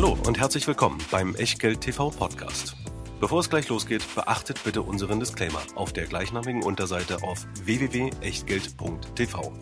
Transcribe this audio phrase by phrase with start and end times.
[0.00, 2.76] Hallo und herzlich willkommen beim Echtgeld TV Podcast.
[3.18, 9.52] Bevor es gleich losgeht, beachtet bitte unseren Disclaimer auf der gleichnamigen Unterseite auf www.echtgeld.tv.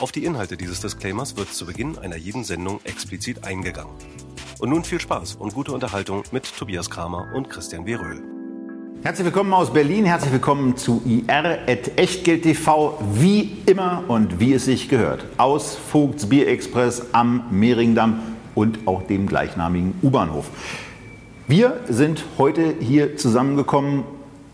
[0.00, 3.94] Auf die Inhalte dieses Disclaimers wird zu Beginn einer jeden Sendung explizit eingegangen.
[4.58, 7.94] Und nun viel Spaß und gute Unterhaltung mit Tobias Kramer und Christian W.
[7.94, 8.24] Röhl.
[9.04, 14.54] Herzlich willkommen aus Berlin, herzlich willkommen zu IR at Echtgeld TV, wie immer und wie
[14.54, 15.24] es sich gehört.
[15.36, 20.46] Aus Vogts Bier Express am Mehringdamm und auch dem gleichnamigen U-Bahnhof.
[21.46, 24.02] Wir sind heute hier zusammengekommen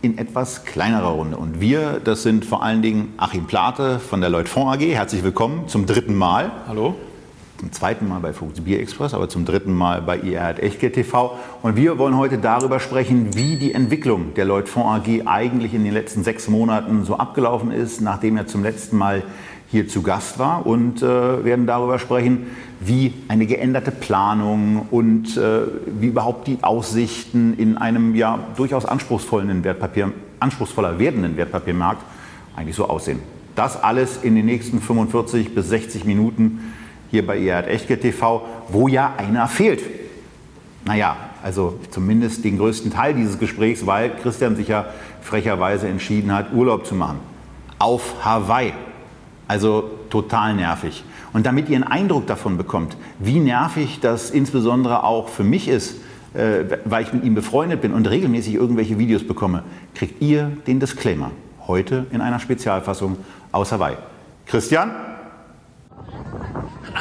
[0.02, 1.38] in etwas kleinerer Runde.
[1.38, 4.80] Und wir, das sind vor allen Dingen Achim Plate von der Lloyd Fonds AG.
[4.82, 6.50] Herzlich willkommen zum dritten Mal.
[6.68, 6.96] Hallo.
[7.58, 11.38] Zum zweiten Mal bei Vogts Bier Express, aber zum dritten Mal bei IR Echtgeld TV.
[11.62, 15.84] Und wir wollen heute darüber sprechen, wie die Entwicklung der Lloyd Fonds AG eigentlich in
[15.84, 19.22] den letzten sechs Monaten so abgelaufen ist, nachdem er zum letzten Mal
[19.72, 22.46] hier zu Gast war und äh, werden darüber sprechen,
[22.78, 25.62] wie eine geänderte Planung und äh,
[25.98, 32.02] wie überhaupt die Aussichten in einem ja durchaus anspruchsvollen Wertpapier, anspruchsvoller werdenden Wertpapiermarkt
[32.55, 33.20] eigentlich so aussehen.
[33.55, 36.60] Das alles in den nächsten 45 bis 60 Minuten
[37.10, 39.82] hier bei ERD Echtgeld TV, wo ja einer fehlt.
[40.84, 44.84] Naja, also zumindest den größten Teil dieses Gesprächs, weil Christian sich ja
[45.22, 47.20] frecherweise entschieden hat, Urlaub zu machen.
[47.78, 48.75] Auf Hawaii.
[49.48, 51.04] Also total nervig.
[51.32, 55.96] Und damit ihr einen Eindruck davon bekommt, wie nervig das insbesondere auch für mich ist,
[56.34, 60.80] äh, weil ich mit ihm befreundet bin und regelmäßig irgendwelche Videos bekomme, kriegt ihr den
[60.80, 61.30] Disclaimer.
[61.66, 63.16] Heute in einer Spezialfassung
[63.52, 63.96] aus Hawaii.
[64.46, 65.11] Christian?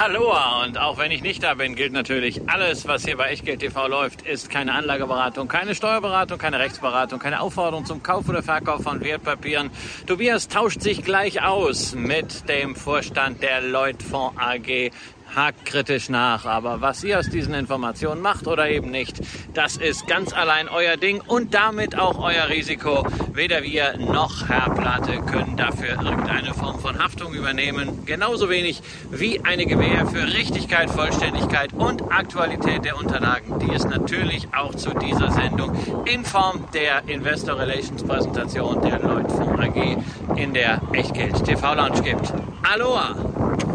[0.04, 3.60] Aloha und auch wenn ich nicht da bin, gilt natürlich, alles, was hier bei Echtgeld
[3.60, 8.82] TV läuft, ist keine Anlageberatung, keine Steuerberatung, keine Rechtsberatung, keine Aufforderung zum Kauf oder Verkauf
[8.82, 9.70] von Wertpapieren.
[10.08, 14.90] Tobias tauscht sich gleich aus mit dem Vorstand der Lloyd Fonds AG
[15.36, 16.46] hakt kritisch nach.
[16.46, 19.22] Aber was ihr aus diesen Informationen macht oder eben nicht,
[19.54, 23.06] das ist ganz allein euer Ding und damit auch euer Risiko.
[23.34, 28.06] Weder wir noch Herr Platte können dafür irgendeine Form von Haftung übernehmen.
[28.06, 34.48] Genauso wenig wie eine Gewähr für Richtigkeit, Vollständigkeit und Aktualität der Unterlagen, die es natürlich
[34.54, 35.76] auch zu dieser Sendung
[36.06, 42.02] in Form der Investor Relations Präsentation der Lloyd Fonds AG in der Echtgeld TV Lounge
[42.02, 42.34] gibt.
[42.64, 43.71] Aloha!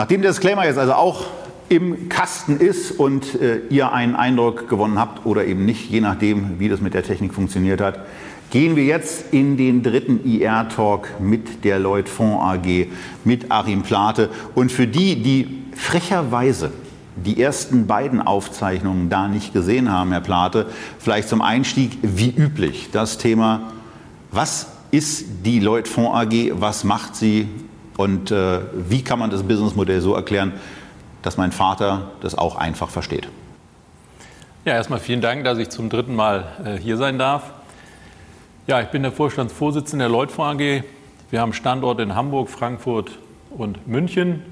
[0.00, 1.26] Nachdem der Disclaimer jetzt also auch
[1.68, 6.58] im Kasten ist und äh, ihr einen Eindruck gewonnen habt oder eben nicht, je nachdem,
[6.58, 7.98] wie das mit der Technik funktioniert hat,
[8.50, 12.86] gehen wir jetzt in den dritten IR-Talk mit der Lloyd Fonds AG,
[13.24, 14.30] mit Achim Plate.
[14.54, 16.72] Und für die, die frecherweise
[17.14, 20.64] die ersten beiden Aufzeichnungen da nicht gesehen haben, Herr Plate,
[20.98, 23.74] vielleicht zum Einstieg, wie üblich, das Thema,
[24.32, 27.48] was ist die Lloyd Fonds AG, was macht sie,
[28.00, 30.52] und äh, wie kann man das Businessmodell so erklären,
[31.20, 33.28] dass mein Vater das auch einfach versteht?
[34.64, 37.42] Ja, erstmal vielen Dank, dass ich zum dritten Mal äh, hier sein darf.
[38.66, 40.82] Ja, ich bin der Vorstandsvorsitzende der Leutfonds AG.
[41.30, 43.18] Wir haben Standorte in Hamburg, Frankfurt
[43.50, 44.44] und München,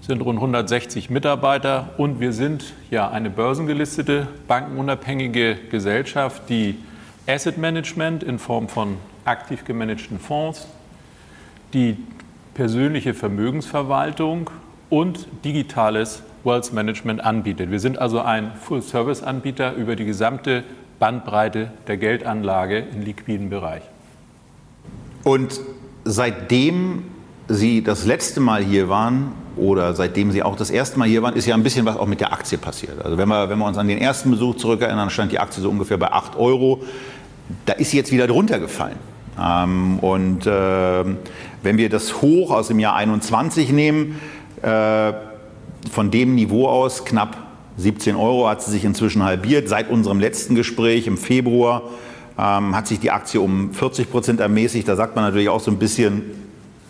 [0.00, 6.76] sind rund 160 Mitarbeiter und wir sind ja eine börsengelistete, bankenunabhängige Gesellschaft, die
[7.28, 10.66] Asset Management in Form von aktiv gemanagten Fonds,
[11.72, 11.96] die
[12.60, 14.50] persönliche Vermögensverwaltung
[14.90, 17.70] und digitales Wealth Management anbietet.
[17.70, 20.64] Wir sind also ein Full-Service-Anbieter über die gesamte
[20.98, 23.80] Bandbreite der Geldanlage im liquiden Bereich.
[25.24, 25.58] Und
[26.04, 27.04] seitdem
[27.48, 31.36] Sie das letzte Mal hier waren oder seitdem Sie auch das erste Mal hier waren,
[31.36, 33.02] ist ja ein bisschen was auch mit der Aktie passiert.
[33.02, 35.70] Also wenn wir, wenn wir uns an den ersten Besuch zurückerinnern, stand die Aktie so
[35.70, 36.82] ungefähr bei 8 Euro.
[37.64, 38.98] Da ist sie jetzt wieder drunter gefallen.
[39.40, 41.04] Ähm, und äh,
[41.62, 44.20] wenn wir das Hoch aus dem Jahr 21 nehmen,
[44.62, 45.12] äh,
[45.90, 47.36] von dem Niveau aus knapp
[47.76, 49.68] 17 Euro hat sie sich inzwischen halbiert.
[49.68, 51.82] Seit unserem letzten Gespräch im Februar
[52.38, 54.86] ähm, hat sich die Aktie um 40 Prozent ermäßigt.
[54.86, 56.22] Da sagt man natürlich auch so ein bisschen,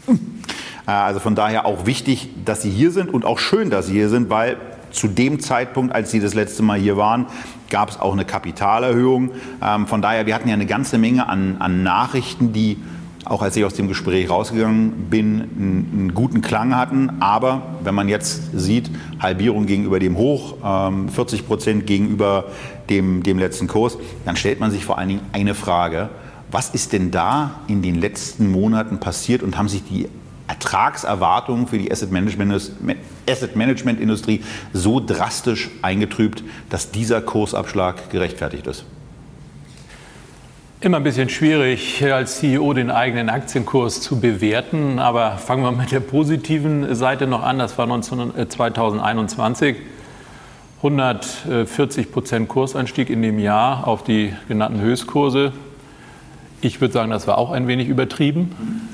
[0.09, 3.93] äh, also von daher auch wichtig, dass Sie hier sind und auch schön, dass Sie
[3.93, 4.57] hier sind, weil
[4.91, 7.27] zu dem Zeitpunkt, als Sie das letzte Mal hier waren,
[7.71, 9.31] gab es auch eine Kapitalerhöhung.
[9.63, 12.79] Ähm, von daher, wir hatten ja eine ganze Menge an, an Nachrichten, die
[13.25, 17.21] auch als ich aus dem Gespräch rausgegangen bin, einen, guten Klang hatten.
[17.21, 18.91] Aber wenn man jetzt sieht,
[19.21, 22.47] Halbierung gegenüber dem Hoch, ähm, 40 Prozent gegenüber
[22.89, 26.09] dem, dem letzten Kurs, dann stellt man sich vor allen Dingen eine Frage.
[26.51, 30.09] Was ist denn da in den letzten Monaten passiert und haben sich die
[30.49, 38.85] Ertragserwartungen für die Asset Management Industrie so drastisch eingetrübt, dass dieser Kursabschlag gerechtfertigt ist?
[40.83, 44.99] Immer ein bisschen schwierig, als CEO den eigenen Aktienkurs zu bewerten.
[44.99, 47.59] Aber fangen wir mit der positiven Seite noch an.
[47.59, 49.77] Das war 19, 2021.
[50.79, 55.53] 140 Prozent Kursanstieg in dem Jahr auf die genannten Höchstkurse.
[56.63, 58.89] Ich würde sagen, das war auch ein wenig übertrieben.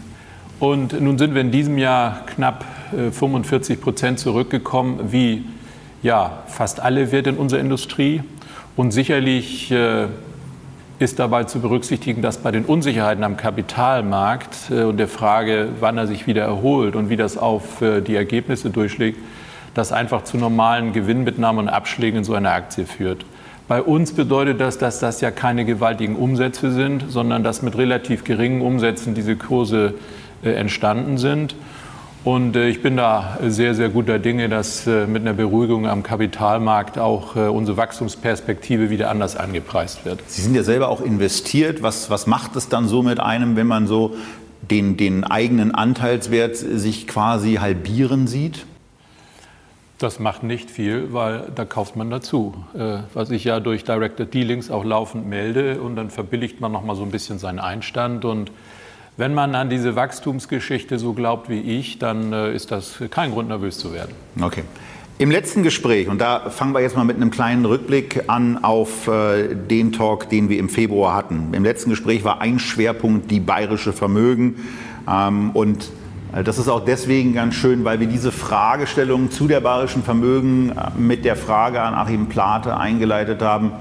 [0.59, 2.65] Und nun sind wir in diesem Jahr knapp
[3.13, 5.45] 45 Prozent zurückgekommen, wie
[6.03, 8.25] ja, fast alle Werte in unserer Industrie.
[8.75, 10.09] Und sicherlich äh,
[10.99, 15.99] ist dabei zu berücksichtigen, dass bei den Unsicherheiten am Kapitalmarkt äh, und der Frage, wann
[15.99, 19.19] er sich wieder erholt und wie das auf äh, die Ergebnisse durchschlägt,
[19.75, 23.27] das einfach zu normalen Gewinnmitnahmen und Abschlägen in so einer Aktie führt.
[23.69, 28.25] Bei uns bedeutet das, dass das ja keine gewaltigen Umsätze sind, sondern dass mit relativ
[28.25, 29.95] geringen Umsätzen diese Kurse
[30.43, 31.55] äh, entstanden sind.
[32.27, 36.03] Und äh, ich bin da sehr, sehr guter Dinge, dass äh, mit einer Beruhigung am
[36.03, 40.19] Kapitalmarkt auch unsere Wachstumsperspektive wieder anders angepreist wird.
[40.27, 41.83] Sie sind ja selber auch investiert.
[41.83, 44.17] Was, was macht es dann so mit einem, wenn man so
[44.69, 48.67] den, den eigenen Anteilswert sich quasi halbieren sieht?
[49.99, 52.55] Das macht nicht viel, weil da kauft man dazu.
[53.15, 56.97] Was ich ja durch Directed Dealings auch laufend melde und dann verbilligt man noch mal
[56.97, 58.51] so ein bisschen seinen Einstand und
[59.17, 63.49] wenn man an diese Wachstumsgeschichte so glaubt wie ich, dann äh, ist das kein Grund,
[63.49, 64.13] nervös zu werden.
[64.41, 64.63] Okay.
[65.19, 69.09] Im letzten Gespräch, und da fangen wir jetzt mal mit einem kleinen Rückblick an auf
[69.09, 71.55] äh, den Talk, den wir im Februar hatten.
[71.55, 74.57] Im letzten Gespräch war ein Schwerpunkt die bayerische Vermögen.
[75.09, 75.91] Ähm, und
[76.35, 80.73] äh, das ist auch deswegen ganz schön, weil wir diese Fragestellung zu der bayerischen Vermögen
[80.99, 83.73] mit der Frage an Achim Plate eingeleitet haben,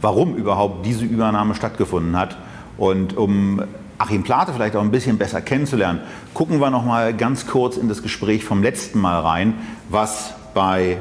[0.00, 2.38] warum überhaupt diese Übernahme stattgefunden hat.
[2.78, 3.60] Und um
[3.98, 6.00] Achim Plate vielleicht auch ein bisschen besser kennenzulernen,
[6.32, 9.54] gucken wir noch mal ganz kurz in das Gespräch vom letzten Mal rein,
[9.88, 10.98] was bei,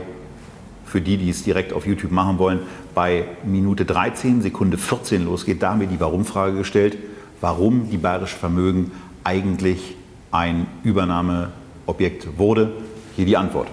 [0.85, 2.61] für die, die es direkt auf YouTube machen wollen,
[2.95, 5.61] bei Minute 13, Sekunde 14 losgeht.
[5.61, 6.97] Da haben wir die Warum-Frage gestellt,
[7.39, 8.91] warum die Bayerische Vermögen
[9.23, 9.95] eigentlich
[10.31, 12.71] ein Übernahmeobjekt wurde.
[13.15, 13.67] Hier die Antwort.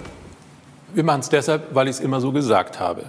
[0.92, 3.04] Wir machen es deshalb, weil ich es immer so gesagt habe.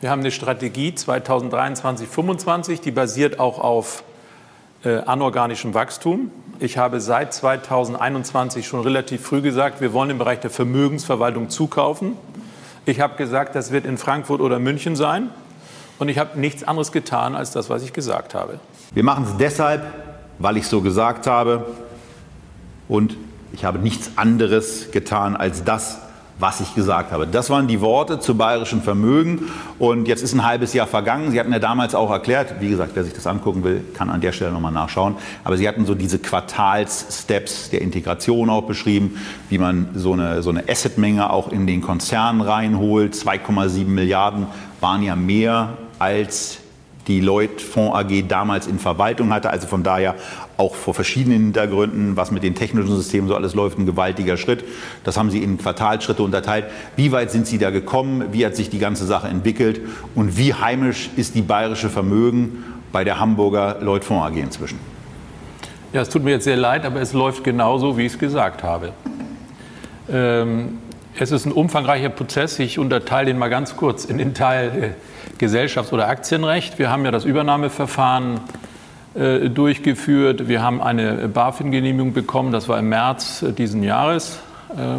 [0.00, 4.02] Wir haben eine Strategie 2023-2025, die basiert auch auf
[4.84, 6.30] äh, anorganischem Wachstum.
[6.58, 12.16] Ich habe seit 2021 schon relativ früh gesagt, wir wollen im Bereich der Vermögensverwaltung zukaufen.
[12.86, 15.30] Ich habe gesagt, das wird in Frankfurt oder München sein.
[15.98, 18.58] Und ich habe nichts anderes getan als das, was ich gesagt habe.
[18.92, 19.82] Wir machen es deshalb,
[20.38, 21.66] weil ich so gesagt habe.
[22.88, 23.16] Und
[23.52, 25.98] ich habe nichts anderes getan als das,
[26.40, 27.26] was ich gesagt habe.
[27.26, 29.50] Das waren die Worte zu bayerischen Vermögen.
[29.78, 31.30] Und jetzt ist ein halbes Jahr vergangen.
[31.30, 34.20] Sie hatten ja damals auch erklärt, wie gesagt, wer sich das angucken will, kann an
[34.20, 35.16] der Stelle nochmal nachschauen.
[35.44, 40.50] Aber Sie hatten so diese Quartalssteps der Integration auch beschrieben, wie man so eine, so
[40.50, 43.14] eine Assetmenge auch in den Konzern reinholt.
[43.14, 44.46] 2,7 Milliarden
[44.80, 46.59] waren ja mehr als
[47.06, 49.50] die Lloyd Fonds AG damals in Verwaltung hatte.
[49.50, 50.14] Also von daher
[50.56, 54.64] auch vor verschiedenen Hintergründen, was mit den technischen Systemen so alles läuft, ein gewaltiger Schritt.
[55.04, 56.66] Das haben Sie in Quartalschritte unterteilt.
[56.96, 58.24] Wie weit sind Sie da gekommen?
[58.32, 59.80] Wie hat sich die ganze Sache entwickelt?
[60.14, 64.78] Und wie heimisch ist die bayerische Vermögen bei der Hamburger Lloyd Fonds AG inzwischen?
[65.92, 68.62] Ja, es tut mir jetzt sehr leid, aber es läuft genauso, wie ich es gesagt
[68.62, 68.92] habe.
[70.08, 70.78] Ähm,
[71.18, 72.58] es ist ein umfangreicher Prozess.
[72.58, 74.90] Ich unterteile den mal ganz kurz in den Teil äh,
[75.40, 76.78] Gesellschafts- oder Aktienrecht.
[76.78, 78.40] Wir haben ja das Übernahmeverfahren
[79.14, 80.48] äh, durchgeführt.
[80.48, 84.38] Wir haben eine BaFin-Genehmigung bekommen, das war im März äh, diesen Jahres.
[84.76, 84.98] Äh,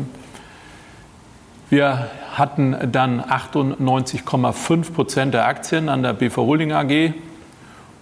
[1.69, 7.13] wir hatten dann 98,5 Prozent der Aktien an der BV Holding AG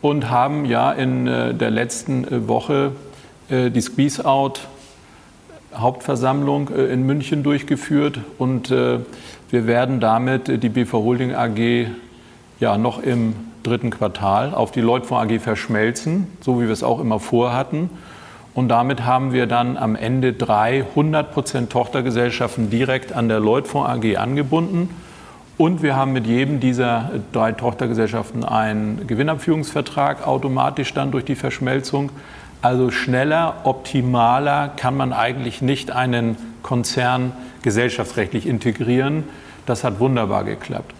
[0.01, 2.93] und haben ja in der letzten Woche
[3.49, 4.61] die Squeeze-Out
[5.75, 9.03] Hauptversammlung in München durchgeführt und wir
[9.51, 11.87] werden damit die BV Holding AG
[12.59, 16.99] ja noch im dritten Quartal auf die Leutfonds AG verschmelzen, so wie wir es auch
[16.99, 17.89] immer vorhatten.
[18.53, 24.17] Und damit haben wir dann am Ende drei 100% Tochtergesellschaften direkt an der Leutfonds AG
[24.17, 24.89] angebunden.
[25.57, 32.11] Und wir haben mit jedem dieser drei Tochtergesellschaften einen Gewinnabführungsvertrag automatisch dann durch die Verschmelzung.
[32.61, 39.25] Also schneller, optimaler kann man eigentlich nicht einen Konzern gesellschaftsrechtlich integrieren.
[39.65, 40.93] Das hat wunderbar geklappt.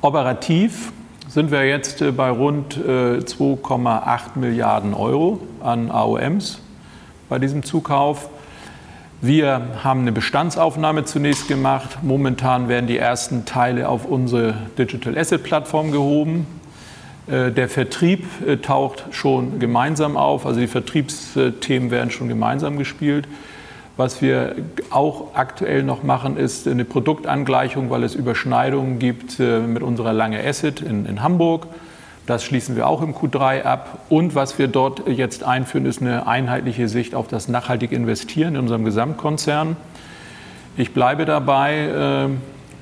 [0.00, 0.92] Operativ
[1.28, 6.60] sind wir jetzt äh, bei rund 2,8 äh, Milliarden Euro an AOMs
[7.28, 8.28] bei diesem Zukauf.
[9.20, 11.98] Wir haben eine Bestandsaufnahme zunächst gemacht.
[12.02, 16.46] Momentan werden die ersten Teile auf unsere Digital Asset Plattform gehoben.
[17.26, 18.26] Äh, der Vertrieb
[18.62, 23.26] taucht schon gemeinsam auf, also die Vertriebsthemen werden schon gemeinsam gespielt.
[23.96, 24.56] Was wir
[24.90, 30.44] auch aktuell noch machen, ist eine Produktangleichung, weil es Überschneidungen gibt äh, mit unserer Lange
[30.44, 31.68] Asset in, in Hamburg.
[32.26, 34.00] Das schließen wir auch im Q3 ab.
[34.08, 38.62] Und was wir dort jetzt einführen, ist eine einheitliche Sicht auf das nachhaltige Investieren in
[38.62, 39.76] unserem Gesamtkonzern.
[40.76, 42.28] Ich bleibe dabei, äh,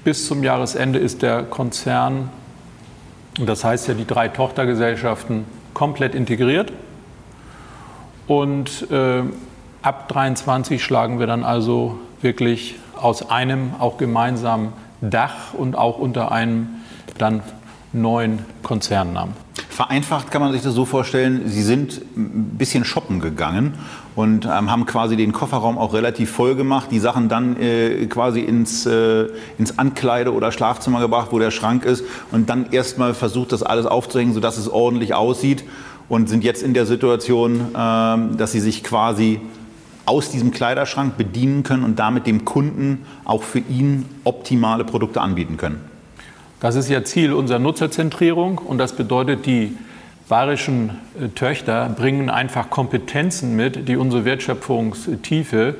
[0.04, 2.30] bis zum Jahresende ist der Konzern,
[3.44, 6.72] das heißt ja die drei Tochtergesellschaften, komplett integriert.
[8.26, 9.24] Und äh,
[9.82, 16.30] ab 23 schlagen wir dann also wirklich aus einem auch gemeinsamen Dach und auch unter
[16.30, 16.68] einem
[17.18, 17.42] dann
[17.92, 19.34] neuen Konzernnamen.
[19.68, 23.74] Vereinfacht kann man sich das so vorstellen, Sie sind ein bisschen shoppen gegangen
[24.14, 28.40] und ähm, haben quasi den Kofferraum auch relativ voll gemacht, die Sachen dann äh, quasi
[28.40, 33.52] ins, äh, ins Ankleide- oder Schlafzimmer gebracht, wo der Schrank ist und dann erstmal versucht,
[33.52, 35.64] das alles aufzuhängen, sodass es ordentlich aussieht
[36.08, 39.40] und sind jetzt in der Situation, ähm, dass Sie sich quasi
[40.06, 45.56] aus diesem Kleiderschrank bedienen können und damit dem Kunden auch für ihn optimale Produkte anbieten
[45.56, 45.80] können.
[46.60, 49.76] Das ist ja Ziel unserer Nutzerzentrierung und das bedeutet, die
[50.28, 50.90] bayerischen
[51.20, 55.74] äh, Töchter bringen einfach Kompetenzen mit, die unsere Wertschöpfungstiefe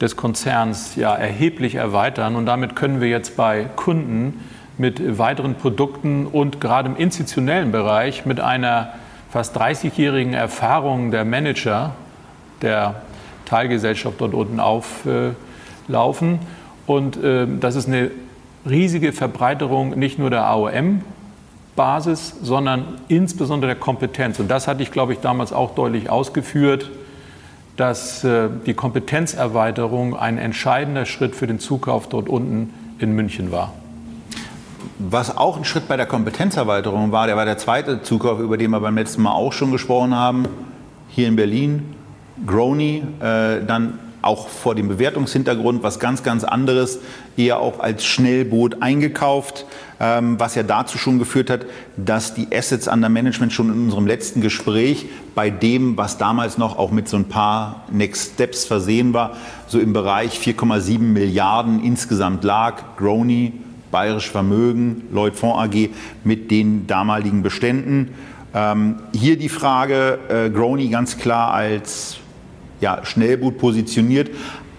[0.00, 2.36] des Konzerns ja erheblich erweitern.
[2.36, 4.40] Und damit können wir jetzt bei Kunden
[4.78, 8.92] mit weiteren Produkten und gerade im institutionellen Bereich mit einer
[9.30, 11.94] fast 30-jährigen Erfahrung der Manager
[12.62, 13.02] der
[13.46, 16.40] Teilgesellschaft dort unten auflaufen.
[16.86, 18.10] Und äh, das ist eine
[18.68, 24.38] riesige Verbreiterung nicht nur der AOM-Basis, sondern insbesondere der Kompetenz.
[24.38, 26.90] Und das hatte ich, glaube ich, damals auch deutlich ausgeführt,
[27.76, 33.72] dass äh, die Kompetenzerweiterung ein entscheidender Schritt für den Zukauf dort unten in München war.
[34.98, 38.70] Was auch ein Schritt bei der Kompetenzerweiterung war, der war der zweite Zukauf, über den
[38.70, 40.46] wir beim letzten Mal auch schon gesprochen haben,
[41.08, 41.94] hier in Berlin.
[42.44, 46.98] Grony, äh, dann auch vor dem Bewertungshintergrund was ganz, ganz anderes,
[47.36, 49.66] eher auch als Schnellboot eingekauft,
[50.00, 51.66] ähm, was ja dazu schon geführt hat,
[51.96, 56.76] dass die Assets under Management schon in unserem letzten Gespräch bei dem, was damals noch
[56.78, 59.36] auch mit so ein paar Next Steps versehen war,
[59.68, 62.82] so im Bereich 4,7 Milliarden insgesamt lag.
[62.96, 63.52] Grony,
[63.90, 65.90] Bayerisch Vermögen, Lloyd Fonds AG
[66.24, 68.10] mit den damaligen Beständen.
[68.52, 72.18] Ähm, hier die Frage, äh, Grony ganz klar als
[72.80, 74.30] ja, Schnellboot positioniert,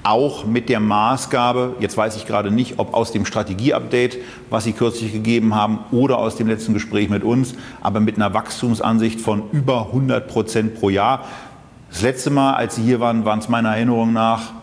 [0.07, 4.17] auch mit der Maßgabe, jetzt weiß ich gerade nicht, ob aus dem Strategieupdate,
[4.49, 8.33] was Sie kürzlich gegeben haben, oder aus dem letzten Gespräch mit uns, aber mit einer
[8.33, 11.25] Wachstumsansicht von über 100 Prozent pro Jahr.
[11.89, 14.53] Das letzte Mal, als Sie hier waren, waren es meiner Erinnerung nach,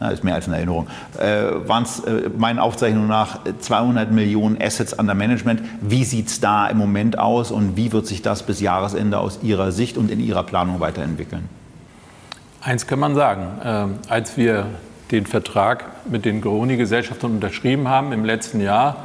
[0.00, 4.60] na, ist mehr als eine Erinnerung, äh, waren es äh, meinen Aufzeichnungen nach 200 Millionen
[4.60, 5.62] Assets under Management.
[5.80, 9.40] Wie sieht es da im Moment aus und wie wird sich das bis Jahresende aus
[9.42, 11.48] Ihrer Sicht und in Ihrer Planung weiterentwickeln?
[12.68, 13.46] Eins kann man sagen.
[13.64, 14.66] Äh, als wir
[15.10, 19.04] den Vertrag mit den Coroni-Gesellschaften unterschrieben haben im letzten Jahr,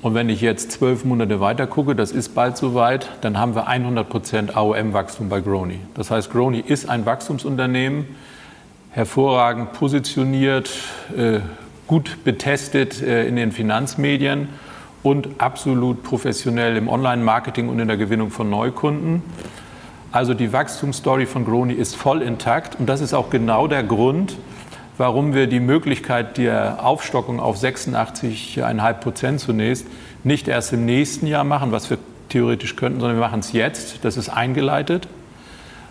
[0.00, 3.66] und wenn ich jetzt zwölf Monate weiter gucke, das ist bald soweit, dann haben wir
[3.66, 5.80] 100 Prozent AOM-Wachstum bei Grony.
[5.92, 8.06] Das heißt, Grony ist ein Wachstumsunternehmen,
[8.92, 10.70] hervorragend positioniert,
[11.14, 11.40] äh,
[11.86, 14.48] gut betestet äh, in den Finanzmedien
[15.02, 19.22] und absolut professionell im Online-Marketing und in der Gewinnung von Neukunden.
[20.10, 24.36] Also die Wachstumsstory von Groni ist voll intakt und das ist auch genau der Grund,
[24.96, 29.86] warum wir die Möglichkeit der Aufstockung auf 86,5 Prozent zunächst
[30.24, 31.98] nicht erst im nächsten Jahr machen, was wir
[32.30, 34.04] theoretisch könnten, sondern wir machen es jetzt.
[34.04, 35.08] Das ist eingeleitet.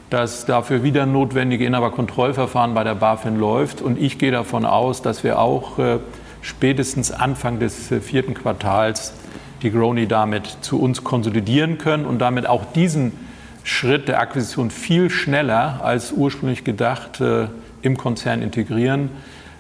[0.09, 3.81] Das dafür wieder notwendige Inhaberkontrollverfahren bei der BaFin läuft.
[3.81, 5.99] Und ich gehe davon aus, dass wir auch äh,
[6.41, 9.13] spätestens Anfang des äh, vierten Quartals
[9.61, 13.26] die Groni damit zu uns konsolidieren können und damit auch diesen
[13.67, 17.47] Schritt der Akquisition viel schneller als ursprünglich gedacht äh,
[17.81, 19.09] im Konzern integrieren.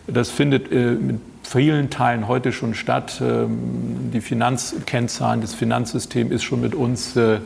[0.07, 3.21] Das findet äh, mit vielen Teilen heute schon statt.
[3.21, 7.39] Ähm, die Finanzkennzahlen, das Finanzsystem ist schon mit uns äh,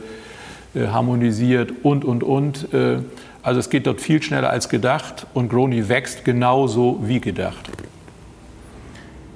[0.74, 2.72] äh harmonisiert und, und, und.
[2.72, 2.98] Äh,
[3.42, 7.70] also es geht dort viel schneller als gedacht und Groni wächst genauso wie gedacht.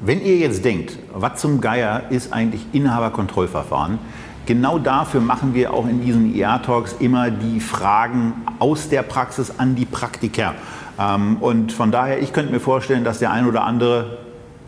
[0.00, 3.98] Wenn ihr jetzt denkt, was zum Geier ist eigentlich Inhaberkontrollverfahren,
[4.46, 9.74] genau dafür machen wir auch in diesen ER-Talks immer die Fragen aus der Praxis an
[9.74, 10.54] die Praktiker.
[10.98, 14.18] Ähm, und von daher, ich könnte mir vorstellen, dass der ein oder andere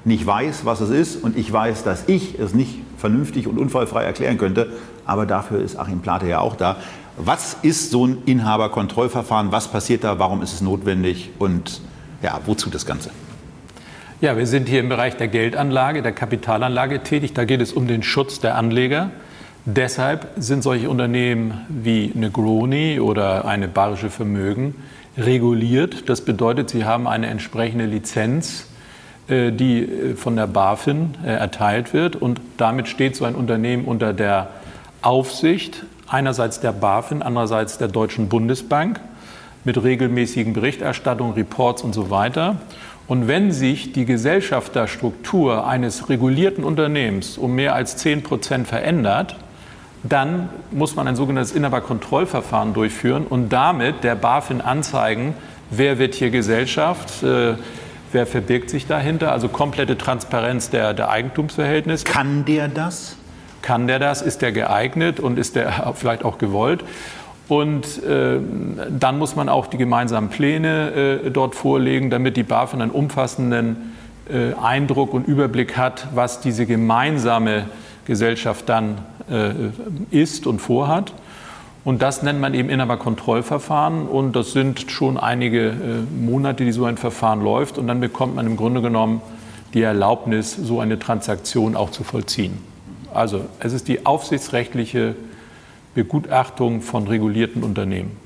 [0.05, 4.05] nicht weiß, was es ist und ich weiß, dass ich es nicht vernünftig und unfallfrei
[4.05, 4.73] erklären könnte.
[5.07, 6.77] Aber dafür ist Achim Plate ja auch da.
[7.17, 9.51] Was ist so ein Inhaberkontrollverfahren?
[9.51, 10.19] Was passiert da?
[10.19, 11.31] Warum ist es notwendig?
[11.39, 11.81] Und
[12.23, 13.11] ja, wozu das Ganze?
[14.21, 17.35] Ja, wir sind hier im Bereich der Geldanlage, der Kapitalanlage tätig.
[17.35, 19.11] Da geht es um den Schutz der Anleger.
[19.65, 24.75] Deshalb sind solche Unternehmen wie eine Groni oder eine Bayerische Vermögen
[25.19, 26.09] reguliert.
[26.09, 28.67] Das bedeutet, sie haben eine entsprechende Lizenz,
[29.29, 32.17] äh, die äh, von der BaFin äh, erteilt wird.
[32.17, 34.49] Und damit steht so ein Unternehmen unter der
[35.03, 39.01] Aufsicht einerseits der BaFin, andererseits der Deutschen Bundesbank
[39.65, 42.57] mit regelmäßigen Berichterstattungen, Reports und so weiter.
[43.07, 49.37] Und wenn sich die Gesellschafterstruktur eines regulierten Unternehmens um mehr als 10 Prozent verändert,
[50.03, 55.35] dann muss man ein sogenanntes Inhaberkontrollverfahren durchführen und damit der BaFin anzeigen,
[55.71, 57.55] wer wird hier Gesellschaft, äh,
[58.13, 62.05] wer verbirgt sich dahinter, also komplette Transparenz der, der Eigentumsverhältnisse.
[62.05, 63.17] Kann der das?
[63.61, 64.23] Kann der das?
[64.23, 66.85] Ist der geeignet und ist der vielleicht auch gewollt?
[67.49, 68.39] Und äh,
[68.91, 73.95] dann muss man auch die gemeinsamen Pläne äh, dort vorlegen, damit die BaFin einen umfassenden
[74.31, 77.65] äh, Eindruck und Überblick hat, was diese gemeinsame
[78.05, 78.99] Gesellschaft dann
[80.11, 81.13] ist und vorhat.
[81.85, 84.09] Und das nennt man eben Inhaberkontrollverfahren.
[84.09, 85.75] Und das sind schon einige äh,
[86.21, 87.79] Monate, die so ein Verfahren läuft.
[87.79, 89.23] Und dann bekommt man im Grunde genommen
[89.75, 92.59] die Erlaubnis, so eine Transaktion auch zu vollziehen.
[93.13, 95.15] Also es ist die aufsichtsrechtliche
[95.95, 98.17] Begutachtung von regulierten Unternehmen.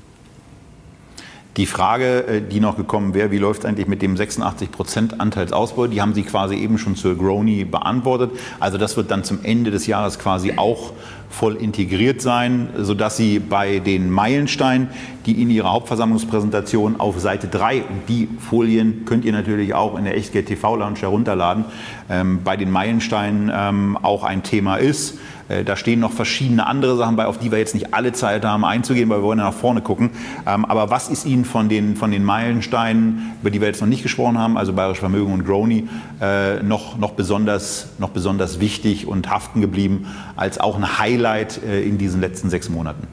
[1.55, 5.21] Die Frage, äh, die noch gekommen wäre, wie läuft es eigentlich mit dem 86 Prozent
[5.21, 8.31] Anteilsausbau, die haben Sie quasi eben schon zur Grony beantwortet.
[8.59, 10.93] Also das wird dann zum Ende des Jahres quasi auch
[11.29, 14.89] voll integriert sein, sodass Sie bei den Meilensteinen,
[15.25, 20.05] die in Ihrer Hauptversammlungspräsentation auf Seite 3, und die Folien könnt ihr natürlich auch in
[20.05, 21.65] der Echtgeld TV Lounge herunterladen,
[22.09, 25.17] ähm, bei den Meilensteinen ähm, auch ein Thema ist.
[25.49, 28.45] Äh, da stehen noch verschiedene andere Sachen bei, auf die wir jetzt nicht alle Zeit
[28.45, 30.11] haben einzugehen, weil wir wollen ja nach vorne gucken.
[30.45, 33.87] Ähm, aber was ist Ihnen von den, von den Meilensteinen, über die wir jetzt noch
[33.87, 35.87] nicht gesprochen haben, also Bayerische Vermögen und Grony,
[36.21, 41.81] äh, noch, noch, besonders, noch besonders wichtig und haften geblieben als auch ein Highlight äh,
[41.81, 43.07] in diesen letzten sechs Monaten?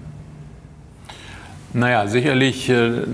[1.73, 2.73] Naja, sicherlich,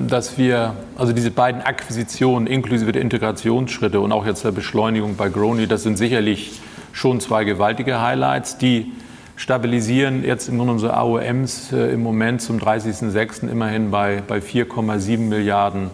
[0.09, 5.29] dass wir, also diese beiden Akquisitionen inklusive der Integrationsschritte und auch jetzt der Beschleunigung bei
[5.29, 6.59] Grony, das sind sicherlich
[6.97, 8.93] schon zwei gewaltige Highlights, die
[9.37, 13.49] stabilisieren jetzt im Grunde unsere AOMs äh, im Moment zum 30.06.
[13.49, 15.91] immerhin bei, bei 4,7 Milliarden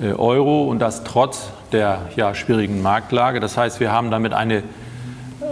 [0.00, 3.38] äh, Euro und das trotz der ja, schwierigen Marktlage.
[3.38, 4.62] Das heißt, wir haben damit eine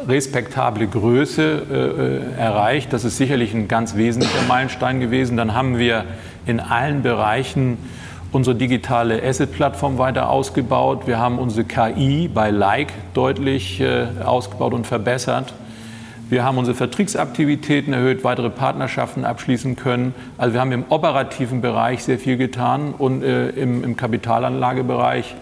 [0.09, 2.93] respektable Größe äh, erreicht.
[2.93, 5.37] Das ist sicherlich ein ganz wesentlicher Meilenstein gewesen.
[5.37, 6.05] Dann haben wir
[6.47, 7.77] in allen Bereichen
[8.33, 11.07] unsere digitale Asset-Plattform weiter ausgebaut.
[11.07, 15.53] Wir haben unsere KI bei Like deutlich äh, ausgebaut und verbessert.
[16.31, 20.15] Wir haben unsere Vertriebsaktivitäten erhöht, weitere Partnerschaften abschließen können.
[20.37, 25.37] Also wir haben im operativen Bereich sehr viel getan und äh, im, im Kapitalanlagebereich,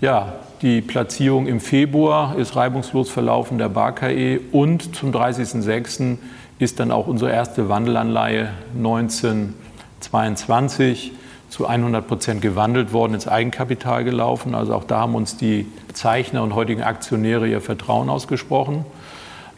[0.00, 6.18] ja, die Platzierung im Februar ist reibungslos verlaufen der BKE und zum 30.06.
[6.60, 11.10] ist dann auch unsere erste Wandelanleihe 1922
[11.48, 14.54] zu 100 Prozent gewandelt worden, ins Eigenkapital gelaufen.
[14.54, 18.84] Also auch da haben uns die Zeichner und heutigen Aktionäre ihr Vertrauen ausgesprochen.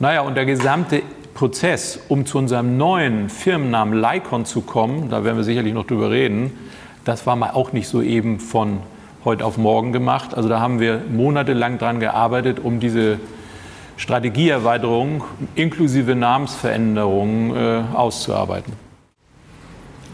[0.03, 1.03] Naja, und der gesamte
[1.35, 6.11] Prozess, um zu unserem neuen Firmennamen Lycon zu kommen, da werden wir sicherlich noch drüber
[6.11, 6.53] reden,
[7.05, 8.79] das war mal auch nicht so eben von
[9.27, 10.35] heute auf morgen gemacht.
[10.35, 13.21] Also da haben wir monatelang dran gearbeitet, um diese
[13.99, 15.23] Strategieerweiterung
[15.55, 18.73] inklusive Namensveränderungen äh, auszuarbeiten.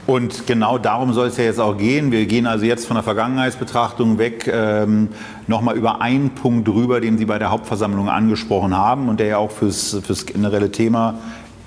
[0.07, 2.11] Und genau darum soll es ja jetzt auch gehen.
[2.11, 5.09] Wir gehen also jetzt von der Vergangenheitsbetrachtung weg, ähm,
[5.47, 9.39] nochmal über einen Punkt drüber, den Sie bei der Hauptversammlung angesprochen haben und der ja
[9.39, 11.19] auch fürs, fürs generelle Thema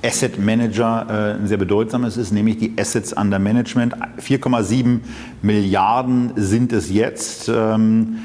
[0.04, 3.96] Asset Manager äh, ein sehr bedeutsames ist, nämlich die Assets under Management.
[4.22, 5.00] 4,7
[5.42, 7.50] Milliarden sind es jetzt.
[7.50, 8.20] Ähm,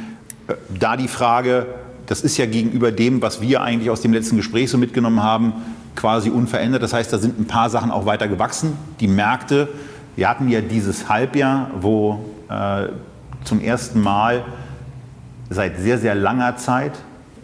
[0.47, 1.67] äh, da die Frage,
[2.07, 5.53] das ist ja gegenüber dem, was wir eigentlich aus dem letzten Gespräch so mitgenommen haben,
[5.97, 6.83] quasi unverändert.
[6.83, 8.75] Das heißt, da sind ein paar Sachen auch weiter gewachsen.
[9.01, 9.69] Die Märkte
[10.17, 12.89] wir hatten ja dieses Halbjahr, wo äh,
[13.43, 14.45] zum ersten Mal
[15.51, 16.93] seit sehr, sehr langer Zeit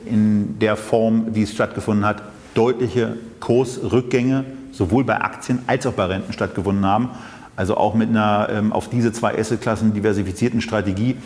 [0.04, 2.22] in der Form, wie es stattgefunden hat,
[2.54, 7.10] deutliche Kursrückgänge sowohl bei Aktien als auch bei Renten stattgefunden haben.
[7.56, 11.16] Also auch mit einer ähm, auf diese zwei Assetklassen diversifizierten Strategie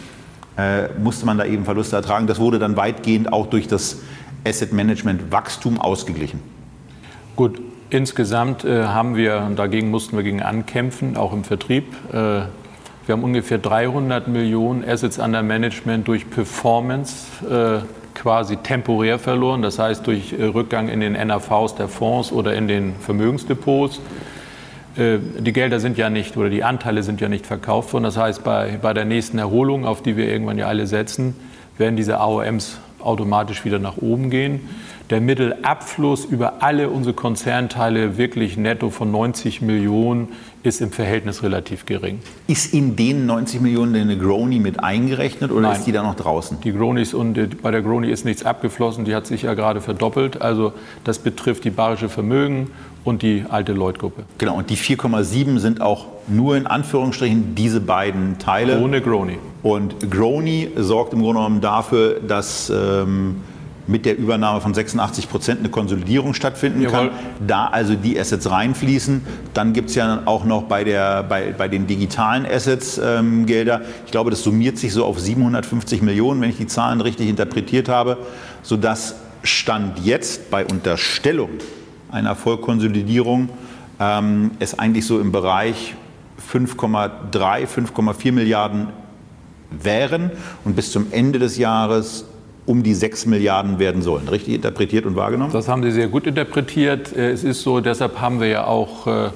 [0.56, 2.26] äh, musste man da eben Verluste ertragen.
[2.26, 3.98] Das wurde dann weitgehend auch durch das
[4.46, 6.40] Asset Management Wachstum ausgeglichen.
[7.36, 7.60] Gut,
[7.94, 11.84] Insgesamt äh, haben wir, dagegen mussten wir gegen ankämpfen, auch im Vertrieb.
[12.12, 12.40] Äh,
[13.06, 19.78] wir haben ungefähr 300 Millionen Assets under Management durch Performance äh, quasi temporär verloren, das
[19.78, 24.00] heißt durch äh, Rückgang in den NAVs der Fonds oder in den Vermögensdepots.
[24.96, 28.04] Äh, die Gelder sind ja nicht oder die Anteile sind ja nicht verkauft worden.
[28.04, 31.36] Das heißt, bei, bei der nächsten Erholung, auf die wir irgendwann ja alle setzen,
[31.76, 34.68] werden diese AOMs automatisch wieder nach oben gehen.
[35.10, 40.28] der Mittelabfluss über alle unsere Konzernteile wirklich netto von 90 Millionen
[40.64, 42.20] ist im Verhältnis relativ gering.
[42.48, 45.76] Ist in den 90 Millionen eine Grony mit eingerechnet oder Nein.
[45.76, 46.60] ist die da noch draußen?
[46.62, 49.82] Die Gronis und äh, bei der Groni ist nichts abgeflossen, die hat sich ja gerade
[49.82, 50.40] verdoppelt.
[50.40, 50.72] Also
[51.04, 52.70] das betrifft die Bayerische Vermögen
[53.04, 54.24] und die alte Lloyd-Gruppe.
[54.38, 58.80] Genau, und die 4,7 sind auch nur in Anführungsstrichen diese beiden Teile.
[58.80, 59.36] Ohne Groni.
[59.62, 63.36] Und Grony sorgt im Grunde genommen dafür, dass ähm,
[63.86, 67.08] mit der Übernahme von 86 Prozent eine Konsolidierung stattfinden Jawohl.
[67.08, 67.10] kann.
[67.46, 69.22] Da also die Assets reinfließen.
[69.52, 73.82] Dann gibt es ja auch noch bei, der, bei, bei den digitalen Assets ähm, Gelder.
[74.06, 77.88] Ich glaube, das summiert sich so auf 750 Millionen, wenn ich die Zahlen richtig interpretiert
[77.88, 78.18] habe,
[78.62, 81.50] sodass Stand jetzt bei Unterstellung
[82.10, 83.50] einer Vollkonsolidierung
[84.00, 85.94] ähm, es eigentlich so im Bereich
[86.52, 88.88] 5,3, 5,4 Milliarden
[89.70, 90.30] wären
[90.64, 92.26] und bis zum Ende des Jahres
[92.66, 94.28] um die 6 Milliarden werden sollen.
[94.28, 95.52] Richtig interpretiert und wahrgenommen?
[95.52, 97.14] Das haben Sie sehr gut interpretiert.
[97.14, 99.30] Äh, Es ist so, deshalb haben wir ja auch äh,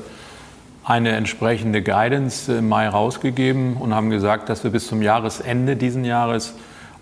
[0.84, 6.04] eine entsprechende Guidance im Mai rausgegeben und haben gesagt, dass wir bis zum Jahresende diesen
[6.04, 6.54] Jahres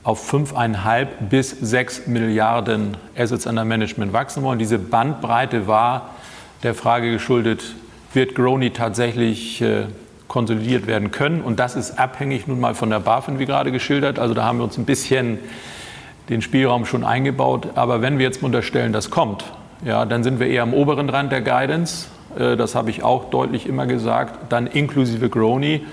[0.03, 4.59] auf 5,5 bis 6 Milliarden Assets under Management wachsen wollen.
[4.59, 6.11] Diese Bandbreite war
[6.63, 7.63] der Frage geschuldet,
[8.13, 9.87] wird Grony tatsächlich äh,
[10.27, 11.41] konsolidiert werden können?
[11.41, 14.19] Und das ist abhängig nun mal von der BaFin, wie gerade geschildert.
[14.19, 15.39] Also da haben wir uns ein bisschen
[16.29, 17.69] den Spielraum schon eingebaut.
[17.75, 19.45] Aber wenn wir jetzt unterstellen, das kommt,
[19.85, 22.07] ja, dann sind wir eher am oberen Rand der Guidance.
[22.39, 24.53] Äh, Das habe ich auch deutlich immer gesagt.
[24.53, 25.85] Dann inklusive Grony.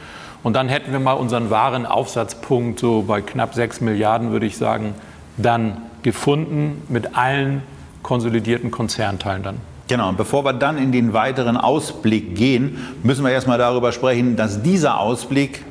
[0.44, 4.58] Und dann hätten wir mal unseren wahren Aufsatzpunkt so bei knapp 6 Milliarden, würde ich
[4.58, 4.94] sagen,
[5.38, 7.64] dann gefunden mit allen
[8.04, 9.58] konsolidierten Konzernteilen dann.
[9.88, 14.36] Genau, und bevor wir dann in den weiteren Ausblick gehen, müssen wir erstmal darüber sprechen,
[14.36, 15.64] dass dieser Ausblick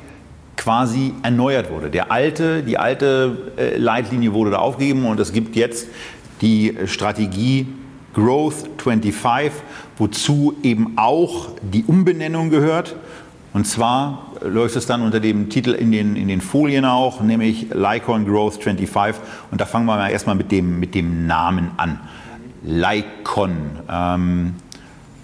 [0.57, 1.89] quasi erneuert wurde.
[1.89, 5.87] Der alte, die alte äh, Leitlinie wurde da aufgegeben und es gibt jetzt
[6.41, 7.67] die Strategie
[8.13, 9.51] Growth 25,
[9.97, 12.95] wozu eben auch die Umbenennung gehört.
[13.53, 17.67] Und zwar läuft es dann unter dem Titel in den, in den Folien auch, nämlich
[17.71, 19.21] Lycon Growth 25.
[19.51, 21.99] Und da fangen wir mal erstmal mit dem, mit dem Namen an.
[22.63, 23.51] Lycon.
[23.89, 24.55] Ähm,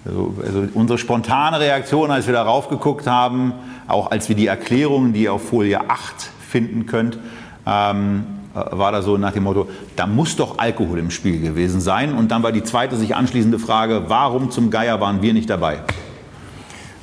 [0.04, 3.52] also, also unsere spontane Reaktion, als wir darauf geguckt haben,
[3.86, 7.18] auch als wir die Erklärungen, die ihr auf Folie 8 finden könnt,
[7.66, 12.14] ähm, war da so nach dem Motto, da muss doch Alkohol im Spiel gewesen sein.
[12.14, 15.78] Und dann war die zweite sich anschließende Frage, warum zum Geier waren wir nicht dabei?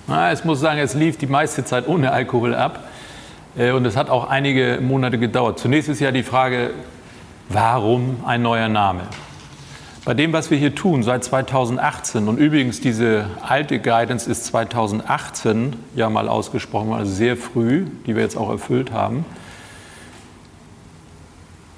[0.07, 2.83] Na, ich muss sagen, es lief die meiste Zeit ohne Alkohol ab.
[3.57, 5.59] Äh, Und es hat auch einige Monate gedauert.
[5.59, 6.71] Zunächst ist ja die Frage,
[7.49, 9.03] warum ein neuer Name?
[10.07, 15.75] Bei dem, was wir hier tun seit 2018, und übrigens diese alte Guidance ist 2018
[15.95, 19.25] ja mal ausgesprochen, also sehr früh, die wir jetzt auch erfüllt haben,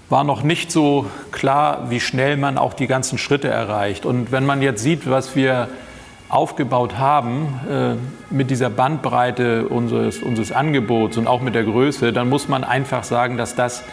[0.09, 4.05] war noch nicht so klar, wie schnell man auch die ganzen Schritte erreicht.
[4.05, 5.67] Und wenn man jetzt sieht, was wir
[6.29, 7.95] aufgebaut haben äh,
[8.31, 13.03] mit dieser Bandbreite unseres, unseres Angebots und auch mit der Größe, dann muss man einfach
[13.03, 13.83] sagen, dass das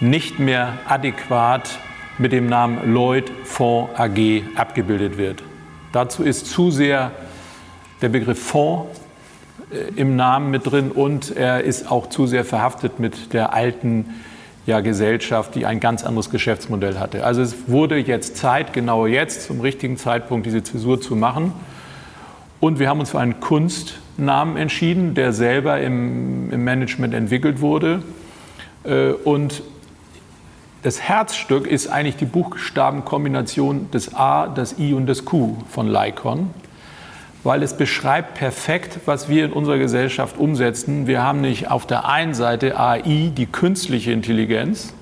[0.00, 1.78] nicht mehr adäquat
[2.18, 5.42] mit dem Namen Lloyd Fonds AG abgebildet wird.
[5.92, 7.12] Dazu ist zu sehr
[8.02, 9.00] der Begriff Fonds
[9.70, 14.06] äh, im Namen mit drin und er ist auch zu sehr verhaftet mit der alten
[14.66, 17.24] ja, Gesellschaft, die ein ganz anderes Geschäftsmodell hatte.
[17.24, 21.52] Also es wurde jetzt Zeit, genau jetzt, zum richtigen Zeitpunkt diese Zäsur zu machen.
[22.60, 28.02] Und wir haben uns für einen Kunstnamen entschieden, der selber im, im Management entwickelt wurde.
[28.84, 29.62] Äh, Und
[30.82, 36.50] das Herzstück ist eigentlich die Buchstabenkombination des A, des I und des Q von Lycon,
[37.42, 41.06] weil es beschreibt perfekt, was wir in unserer Gesellschaft umsetzen.
[41.06, 44.94] Wir haben nicht auf der einen Seite AI, die künstliche Intelligenz,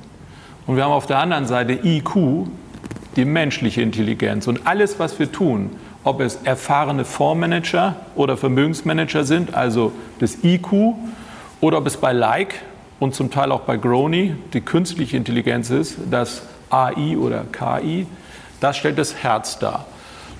[0.66, 2.46] und wir haben auf der anderen Seite IQ,
[3.14, 4.48] die menschliche Intelligenz.
[4.48, 5.70] Und alles, was wir tun,
[6.02, 10.94] ob es erfahrene Fondsmanager oder Vermögensmanager sind, also das IQ,
[11.60, 12.56] oder ob es bei Like
[13.00, 18.06] und zum Teil auch bei Grony die künstliche Intelligenz ist, das AI oder KI,
[18.60, 19.86] das stellt das Herz dar.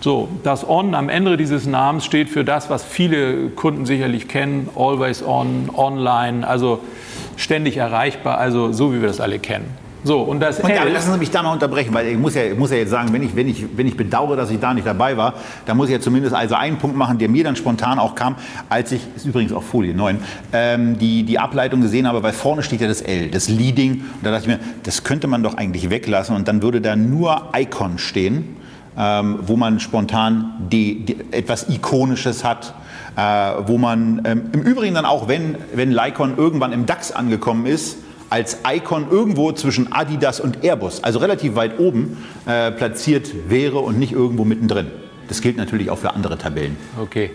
[0.00, 4.68] So, das On am Ende dieses Namens steht für das, was viele Kunden sicherlich kennen,
[4.76, 6.80] always on, online, also
[7.36, 9.85] ständig erreichbar, also so wie wir das alle kennen.
[10.04, 12.34] So, und das Und ja, L, lassen Sie mich da noch unterbrechen, weil ich muss
[12.34, 14.60] ja, ich muss ja jetzt sagen, wenn ich, wenn, ich, wenn ich bedauere, dass ich
[14.60, 17.44] da nicht dabei war, dann muss ich ja zumindest also einen Punkt machen, der mir
[17.44, 18.36] dann spontan auch kam,
[18.68, 20.18] als ich, ist übrigens auf Folie 9,
[20.52, 23.92] ähm, die, die Ableitung gesehen habe, weil vorne steht ja das L, das Leading.
[23.94, 26.94] Und da dachte ich mir, das könnte man doch eigentlich weglassen und dann würde da
[26.94, 28.56] nur Icon stehen,
[28.96, 32.74] ähm, wo man spontan die, die, etwas Ikonisches hat.
[33.16, 37.64] Äh, wo man ähm, im Übrigen dann auch, wenn, wenn Lycon irgendwann im DAX angekommen
[37.64, 37.96] ist,
[38.30, 43.98] als Icon irgendwo zwischen Adidas und Airbus, also relativ weit oben, äh, platziert wäre und
[43.98, 44.90] nicht irgendwo mittendrin.
[45.28, 46.76] Das gilt natürlich auch für andere Tabellen.
[47.00, 47.30] Okay.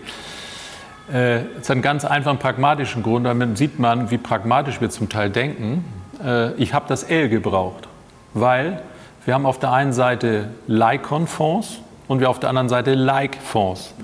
[1.12, 3.26] Äh, das hat einen ganz einfachen pragmatischen Grund.
[3.26, 5.84] Damit sieht man, wie pragmatisch wir zum Teil denken.
[6.24, 7.88] Äh, ich habe das L gebraucht,
[8.34, 8.82] weil
[9.24, 13.94] wir haben auf der einen Seite Lycon-Fonds und wir auf der anderen Seite Like-Fonds.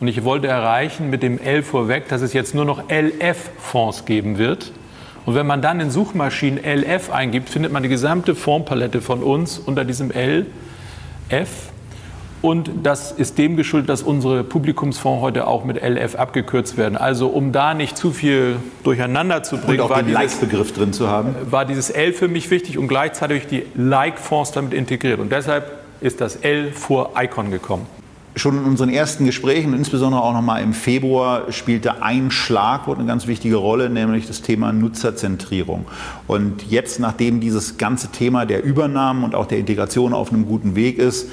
[0.00, 4.38] Und ich wollte erreichen mit dem L vorweg, dass es jetzt nur noch LF-Fonds geben
[4.38, 4.72] wird.
[5.24, 9.58] Und wenn man dann in Suchmaschinen LF eingibt, findet man die gesamte Fondspalette von uns
[9.58, 11.48] unter diesem LF.
[12.42, 16.96] Und das ist dem geschuldet, dass unsere Publikumsfonds heute auch mit LF abgekürzt werden.
[16.96, 21.08] Also um da nicht zu viel durcheinander zu bringen, und auch den Like-Begriff drin zu
[21.08, 25.20] haben, war dieses L für mich wichtig und gleichzeitig die Like-Fonds damit integriert.
[25.20, 27.86] Und deshalb ist das L vor Icon gekommen.
[28.34, 33.06] Schon in unseren ersten Gesprächen, insbesondere auch noch mal im Februar, spielte ein Schlagwort eine
[33.06, 35.84] ganz wichtige Rolle, nämlich das Thema Nutzerzentrierung.
[36.26, 40.76] Und jetzt, nachdem dieses ganze Thema der Übernahmen und auch der Integration auf einem guten
[40.76, 41.28] Weg ist,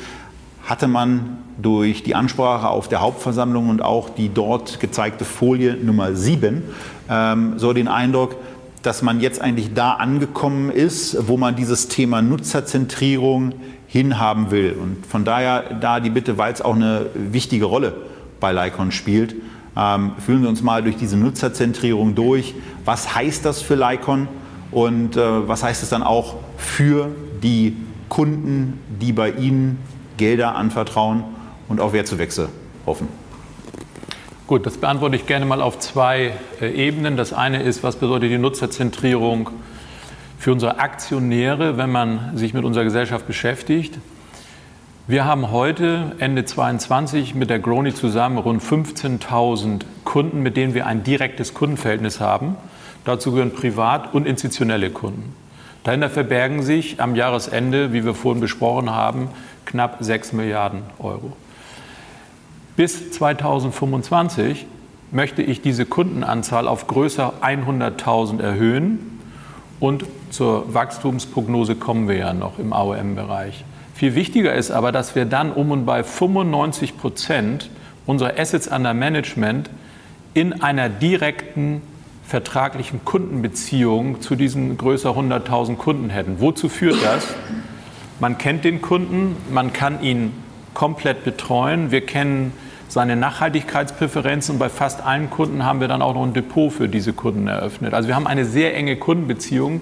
[0.65, 6.13] hatte man durch die Ansprache auf der Hauptversammlung und auch die dort gezeigte Folie Nummer
[6.13, 6.63] 7
[7.09, 8.35] ähm, so den Eindruck,
[8.83, 13.53] dass man jetzt eigentlich da angekommen ist, wo man dieses Thema Nutzerzentrierung
[13.89, 14.77] hinhaben will.
[14.79, 17.95] Und von daher da die Bitte, weil es auch eine wichtige Rolle
[18.39, 19.35] bei Lycon spielt,
[19.75, 22.53] ähm, führen wir uns mal durch diese Nutzerzentrierung durch.
[22.85, 24.27] Was heißt das für Lycon
[24.71, 27.09] und äh, was heißt es dann auch für
[27.41, 27.75] die
[28.09, 29.79] Kunden, die bei Ihnen
[30.17, 31.23] Gelder anvertrauen
[31.67, 32.49] und auf Wertzuwächse
[32.85, 33.07] hoffen?
[34.45, 37.17] Gut, das beantworte ich gerne mal auf zwei äh, Ebenen.
[37.17, 39.49] Das eine ist, was bedeutet die Nutzerzentrierung
[40.39, 43.99] für unsere Aktionäre, wenn man sich mit unserer Gesellschaft beschäftigt.
[45.05, 50.85] Wir haben heute, Ende 2022, mit der Groni zusammen rund 15.000 Kunden, mit denen wir
[50.85, 52.55] ein direktes Kundenverhältnis haben.
[53.03, 55.35] Dazu gehören privat- und institutionelle Kunden.
[55.83, 59.27] Dahinter verbergen sich am Jahresende, wie wir vorhin besprochen haben,
[59.65, 61.33] knapp 6 Milliarden Euro.
[62.77, 64.67] Bis 2025
[65.11, 69.18] möchte ich diese Kundenanzahl auf größer 100.000 erhöhen
[69.79, 73.63] und zur Wachstumsprognose kommen wir ja noch im AOM-Bereich.
[73.93, 77.69] Viel wichtiger ist aber, dass wir dann um und bei 95 Prozent
[78.05, 79.69] unserer Assets under Management
[80.33, 81.81] in einer direkten
[82.25, 86.39] vertraglichen Kundenbeziehung zu diesen größer 100.000 Kunden hätten.
[86.39, 87.27] Wozu führt das?
[88.19, 90.31] Man kennt den Kunden, man kann ihn
[90.73, 91.91] komplett betreuen.
[91.91, 92.53] Wir kennen
[92.89, 96.89] seine Nachhaltigkeitspräferenzen und bei fast allen Kunden haben wir dann auch noch ein Depot für
[96.89, 97.93] diese Kunden eröffnet.
[97.93, 99.81] Also wir haben eine sehr enge Kundenbeziehung.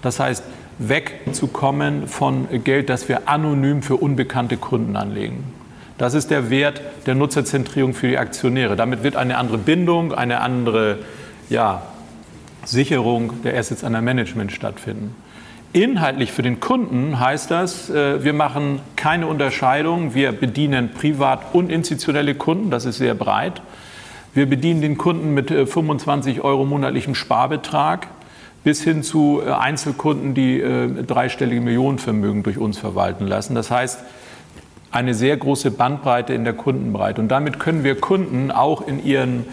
[0.00, 0.44] Das heißt,
[0.78, 5.44] wegzukommen von Geld, das wir anonym für unbekannte Kunden anlegen.
[5.98, 8.76] Das ist der Wert der Nutzerzentrierung für die Aktionäre.
[8.76, 10.98] Damit wird eine andere Bindung, eine andere
[11.48, 11.82] ja,
[12.64, 15.14] Sicherung der Assets under Management stattfinden.
[15.76, 20.14] Inhaltlich für den Kunden heißt das, äh, wir machen keine Unterscheidung.
[20.14, 23.60] Wir bedienen privat und institutionelle Kunden, das ist sehr breit.
[24.32, 28.06] Wir bedienen den Kunden mit 25 äh, Euro monatlichem Sparbetrag
[28.64, 30.64] bis hin zu äh, Einzelkunden, die
[31.06, 33.54] dreistellige Millionenvermögen durch uns verwalten lassen.
[33.54, 34.00] Das heißt,
[34.92, 37.20] eine sehr große Bandbreite in der Kundenbreite.
[37.20, 39.44] Und damit können wir Kunden auch in ihren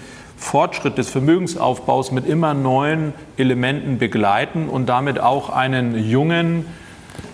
[0.43, 6.65] Fortschritt des Vermögensaufbaus mit immer neuen Elementen begleiten und damit auch einen jungen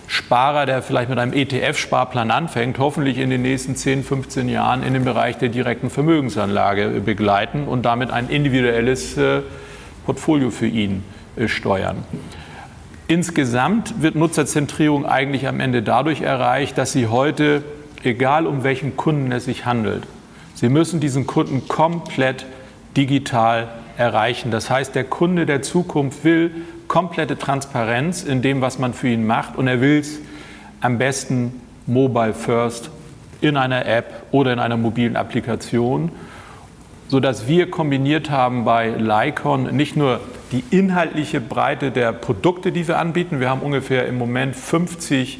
[0.06, 4.94] Sparer, der vielleicht mit einem ETF-Sparplan anfängt, hoffentlich in den nächsten 10, 15 Jahren in
[4.94, 9.40] den Bereich der direkten Vermögensanlage begleiten und damit ein individuelles äh,
[10.06, 11.02] Portfolio für ihn
[11.36, 12.04] äh, steuern.
[13.08, 17.64] Insgesamt wird Nutzerzentrierung eigentlich am Ende dadurch erreicht, dass Sie heute,
[18.04, 20.04] egal um welchen Kunden es sich handelt,
[20.54, 22.46] Sie müssen diesen Kunden komplett
[22.96, 24.50] digital erreichen.
[24.50, 26.50] Das heißt, der Kunde der Zukunft will
[26.88, 30.18] komplette Transparenz in dem, was man für ihn macht und er will es
[30.80, 32.90] am besten mobile first
[33.40, 36.10] in einer App oder in einer mobilen Applikation,
[37.08, 40.20] sodass wir kombiniert haben bei Lycon nicht nur
[40.52, 43.40] die inhaltliche Breite der Produkte, die wir anbieten.
[43.40, 45.38] Wir haben ungefähr im Moment 50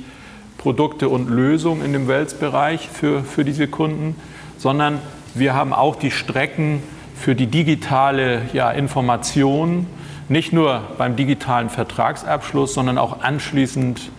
[0.57, 4.15] Produkte und Lösungen in dem Wealth-Bereich für, für diese Kunden,
[4.59, 4.99] sondern
[5.35, 6.83] wir haben auch die Strecken
[7.21, 9.87] für die digitale ja, Information,
[10.31, 14.11] nicht nur beim digitalen Vertragsabschluss, sondern auch anschließend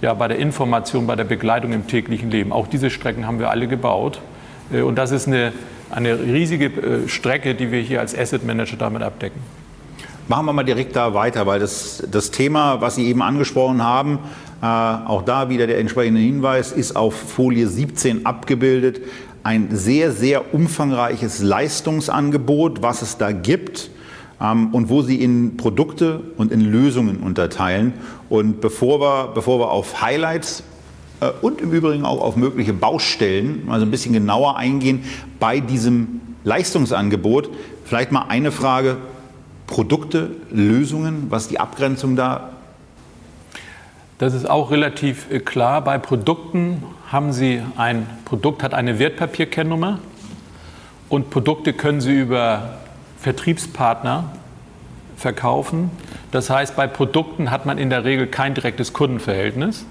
[0.00, 2.50] ja, bei der Information, bei der Begleitung im täglichen Leben.
[2.50, 4.22] Auch diese Strecken haben wir alle gebaut.
[4.72, 5.52] Äh, und das ist eine,
[5.90, 9.42] eine riesige äh, Strecke, die wir hier als Asset Manager damit abdecken.
[10.26, 14.18] Machen wir mal direkt da weiter, weil das, das Thema, was Sie eben angesprochen haben,
[14.62, 19.02] äh, auch da wieder der entsprechende Hinweis, ist auf Folie 17 abgebildet
[19.42, 23.90] ein sehr, sehr umfangreiches Leistungsangebot, was es da gibt.
[24.40, 27.92] ähm, und wo Sie in Produkte und in Lösungen unterteilen.
[28.28, 30.62] Und bevor wir, bevor wir auf Highlights
[31.20, 35.04] äh, und im Übrigen auch auf mögliche Baustellen mal so ein bisschen genauer eingehen
[35.38, 37.50] bei diesem Leistungsangebot,
[37.84, 38.96] vielleicht mal eine Frage,
[39.66, 42.50] Produkte, Lösungen, was die Abgrenzung da?
[44.18, 45.82] Das ist auch relativ äh, klar.
[45.82, 49.98] Bei Produkten haben Sie ein Produkt hat eine Wertpapierkennnummer
[51.08, 52.78] und Produkte können Sie über
[53.18, 54.30] Vertriebspartner
[55.16, 55.90] verkaufen.
[56.30, 59.84] Das heißt, bei Produkten hat man in der Regel kein direktes Kundenverhältnis.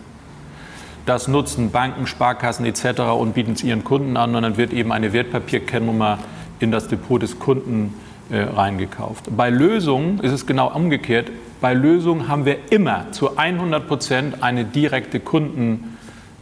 [1.06, 3.02] Das nutzen Banken, Sparkassen etc.
[3.20, 6.20] und bieten es ihren Kunden an und dann wird eben eine Wertpapierkennnummer
[6.62, 7.96] in das Depot des Kunden
[8.30, 9.26] äh, reingekauft.
[9.36, 11.32] Bei Lösungen ist es genau umgekehrt.
[11.60, 15.20] Bei Lösungen haben wir immer zu 100 Prozent eine direkte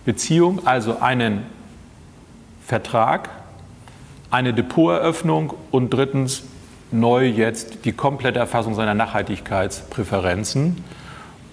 [0.07, 1.41] Kundenbeziehung, also einen
[2.65, 3.29] Vertrag,
[4.31, 6.43] eine Depoteröffnung und drittens
[6.91, 10.77] neu jetzt die komplette Erfassung seiner Nachhaltigkeitspräferenzen.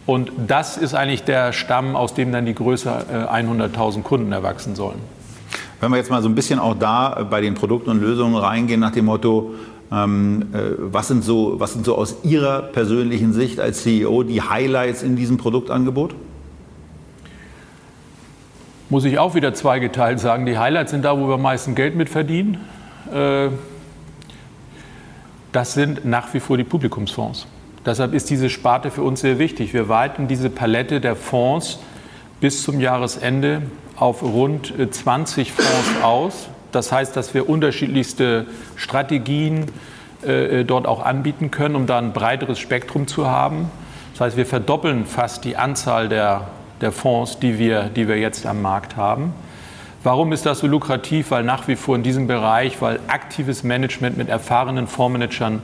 [0.06, 5.00] Und das ist eigentlich der Stamm, aus dem dann die größer 100.000 Kunden erwachsen sollen.
[5.80, 8.78] Wenn wir jetzt mal so ein bisschen auch da bei den Produkten und Lösungen reingehen,
[8.78, 9.54] nach dem Motto,
[9.90, 14.42] ähm, äh, was, sind so, was sind so aus Ihrer persönlichen Sicht als CEO die
[14.42, 16.14] Highlights in diesem Produktangebot?
[18.90, 20.44] Muss ich auch wieder zweigeteilt sagen.
[20.44, 22.58] Die Highlights sind da, wo wir am meisten Geld mit verdienen.
[23.12, 23.48] Äh,
[25.52, 27.46] das sind nach wie vor die Publikumsfonds.
[27.86, 29.72] Deshalb ist diese Sparte für uns sehr wichtig.
[29.72, 31.78] Wir weiten diese Palette der Fonds
[32.40, 33.62] bis zum Jahresende
[33.96, 36.48] auf rund 20 äh, Fonds aus.
[36.72, 39.66] Das heißt, dass wir unterschiedlichste Strategien
[40.26, 43.70] äh, dort auch anbieten können, um da ein breiteres Spektrum zu haben.
[44.12, 46.48] Das heißt, wir verdoppeln fast die Anzahl der,
[46.80, 49.32] der Fonds, die wir, die wir jetzt am Markt haben.
[50.02, 51.30] Warum ist das so lukrativ?
[51.30, 55.62] Weil nach wie vor in diesem Bereich, weil aktives Management mit erfahrenen Fondsmanagern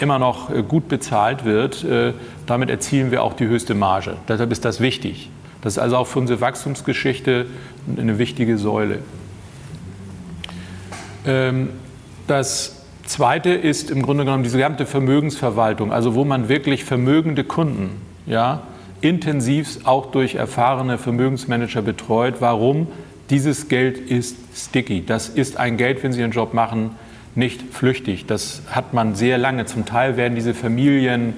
[0.00, 2.12] immer noch äh, gut bezahlt wird, äh,
[2.46, 4.16] damit erzielen wir auch die höchste Marge.
[4.28, 5.30] Deshalb ist das wichtig.
[5.62, 7.46] Das ist also auch für unsere Wachstumsgeschichte
[7.96, 9.00] eine wichtige Säule.
[11.26, 11.70] Ähm,
[12.26, 18.02] das Zweite ist im Grunde genommen diese gesamte Vermögensverwaltung, also wo man wirklich vermögende Kunden
[18.26, 18.62] ja,
[19.00, 22.36] intensiv auch durch erfahrene Vermögensmanager betreut.
[22.40, 22.88] Warum?
[23.30, 25.04] Dieses Geld ist sticky.
[25.04, 26.90] Das ist ein Geld, wenn Sie Ihren Job machen,
[27.34, 28.26] nicht flüchtig.
[28.26, 29.66] Das hat man sehr lange.
[29.66, 31.34] Zum Teil werden diese Familien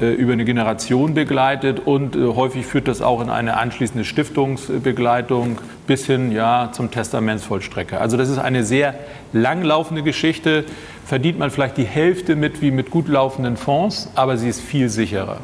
[0.00, 5.58] äh, über eine Generation begleitet und äh, häufig führt das auch in eine anschließende Stiftungsbegleitung
[5.86, 8.00] bis hin ja, zum Testamentsvollstrecker.
[8.00, 8.94] Also das ist eine sehr
[9.32, 10.64] langlaufende Geschichte.
[11.04, 14.88] Verdient man vielleicht die Hälfte mit wie mit gut laufenden Fonds, aber sie ist viel
[14.88, 15.40] sicherer.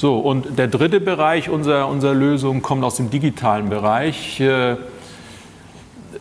[0.00, 4.40] So, und der dritte Bereich unserer, unserer Lösung kommt aus dem digitalen Bereich.
[4.40, 4.76] Äh,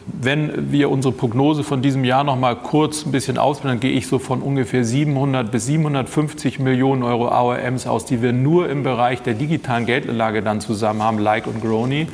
[0.06, 3.98] wenn wir unsere Prognose von diesem Jahr noch mal kurz ein bisschen ausblenden, dann gehe
[3.98, 8.84] ich so von ungefähr 700 bis 750 Millionen Euro AOMs aus, die wir nur im
[8.84, 12.08] Bereich der digitalen Geldanlage dann zusammen haben, Like und Grony.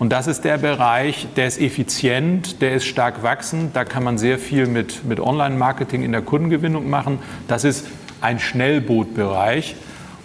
[0.00, 3.76] Und das ist der Bereich, der ist effizient, der ist stark wachsend.
[3.76, 7.20] Da kann man sehr viel mit, mit Online-Marketing in der Kundengewinnung machen.
[7.46, 7.86] Das ist
[8.20, 9.76] ein Schnellbootbereich.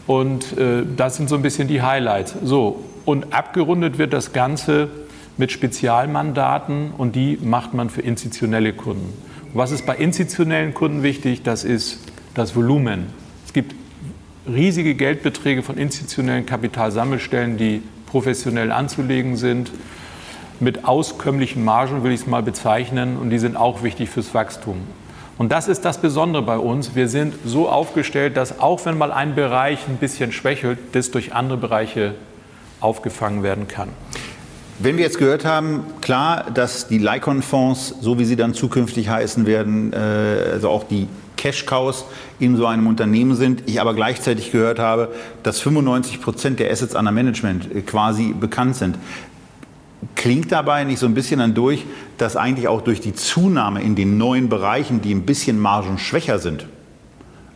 [0.09, 2.33] Und äh, das sind so ein bisschen die Highlights.
[2.43, 4.89] So, und abgerundet wird das Ganze
[5.37, 9.13] mit Spezialmandaten und die macht man für institutionelle Kunden.
[9.53, 11.43] was ist bei institutionellen Kunden wichtig?
[11.43, 11.99] Das ist
[12.33, 13.05] das Volumen.
[13.45, 13.75] Es gibt
[14.51, 19.69] riesige Geldbeträge von institutionellen Kapitalsammelstellen, die professionell anzulegen sind,
[20.59, 24.77] mit auskömmlichen Margen will ich es mal bezeichnen und die sind auch wichtig fürs Wachstum.
[25.39, 26.95] Und das ist das Besondere bei uns.
[26.95, 31.33] Wir sind so aufgestellt, dass auch wenn mal ein Bereich ein bisschen schwächelt, das durch
[31.33, 32.15] andere Bereiche
[32.81, 33.87] aufgefangen werden kann.
[34.79, 39.45] Wenn wir jetzt gehört haben, klar, dass die Lycon-Fonds, so wie sie dann zukünftig heißen
[39.45, 42.03] werden, äh, also auch die Cash-Cows
[42.39, 43.63] in so einem Unternehmen sind.
[43.65, 45.07] Ich aber gleichzeitig gehört habe,
[45.41, 48.97] dass 95 Prozent der Assets under Management äh, quasi bekannt sind.
[50.15, 51.85] Klingt dabei nicht so ein bisschen dann durch,
[52.17, 56.67] dass eigentlich auch durch die Zunahme in den neuen Bereichen, die ein bisschen margenschwächer sind,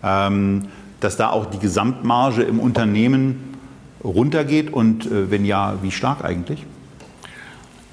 [0.04, 0.68] ähm,
[1.00, 3.56] dass da auch die Gesamtmarge im Unternehmen
[4.04, 6.66] runtergeht und äh, wenn ja, wie stark eigentlich?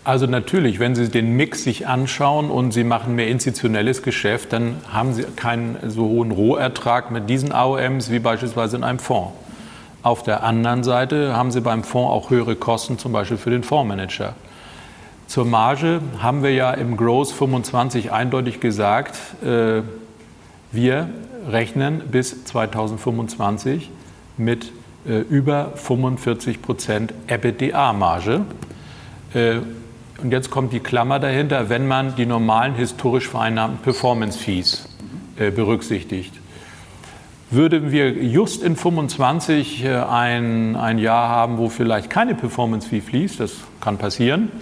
[0.03, 4.77] Also natürlich, wenn Sie den Mix sich anschauen und Sie machen mehr institutionelles Geschäft, dann
[4.91, 9.33] haben Sie keinen so hohen Rohertrag mit diesen AOMs wie beispielsweise in einem Fonds.
[10.03, 13.63] Auf der anderen Seite haben Sie beim Fonds auch höhere Kosten, zum Beispiel für den
[13.63, 14.35] Fondsmanager.
[15.27, 19.83] Zur Marge haben wir ja im Growth 25 eindeutig gesagt, äh,
[20.73, 21.11] wir
[21.49, 23.91] rechnen bis 2025
[24.39, 24.73] mit
[25.07, 28.47] äh, über 45 Prozent EBITDA-Marge.
[29.35, 29.57] Äh,
[30.23, 34.89] und jetzt kommt die Klammer dahinter, wenn man die normalen historisch vereinnahmten Performance Fees
[35.37, 36.40] äh, berücksichtigt.
[37.53, 43.01] Würden wir just in 25 äh, ein, ein Jahr haben, wo vielleicht keine Performance Fee
[43.01, 44.53] fließt, das kann passieren,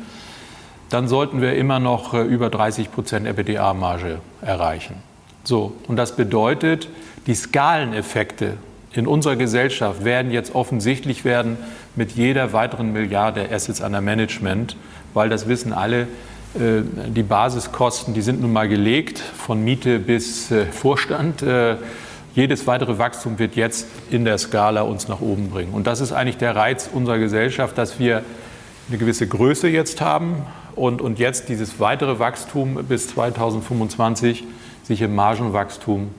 [0.88, 4.94] dann sollten wir immer noch äh, über 30 Prozent EBITDA-Marge erreichen.
[5.44, 6.88] So, und das bedeutet,
[7.26, 8.54] die Skaleneffekte
[8.94, 11.58] in unserer Gesellschaft werden jetzt offensichtlich werden
[11.94, 14.76] mit jeder weiteren Milliarde Assets under Management,
[15.12, 16.02] weil das wissen alle,
[16.54, 21.42] äh, die Basiskosten, die sind nun mal gelegt, von Miete bis Vorstand
[22.38, 25.72] jedes weitere Wachstum wird jetzt in der Skala uns nach oben bringen.
[25.72, 28.22] Und das ist eigentlich der Reiz unserer Gesellschaft, dass wir
[28.88, 34.44] eine gewisse Größe jetzt haben und, und jetzt dieses weitere Wachstum bis 2025
[34.84, 36.10] sich im Margenwachstum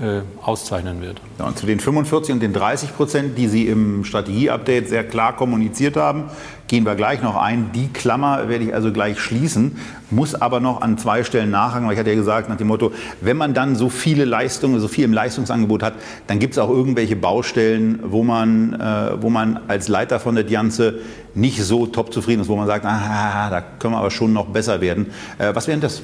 [0.00, 1.20] äh, auszeichnen wird.
[1.38, 5.34] Ja, und zu den 45 und den 30 Prozent, die Sie im Strategieupdate sehr klar
[5.36, 6.24] kommuniziert haben,
[6.68, 7.70] gehen wir gleich noch ein.
[7.74, 9.78] Die Klammer werde ich also gleich schließen,
[10.10, 12.92] muss aber noch an zwei Stellen nachhaken, weil ich hatte ja gesagt, nach dem Motto,
[13.20, 15.94] wenn man dann so viele Leistungen, so viel im Leistungsangebot hat,
[16.26, 20.44] dann gibt es auch irgendwelche Baustellen, wo man, äh, wo man als Leiter von der
[20.44, 21.00] Dianze
[21.34, 24.46] nicht so top zufrieden ist, wo man sagt, ah, da können wir aber schon noch
[24.46, 25.06] besser werden.
[25.38, 26.02] Äh, was wären das?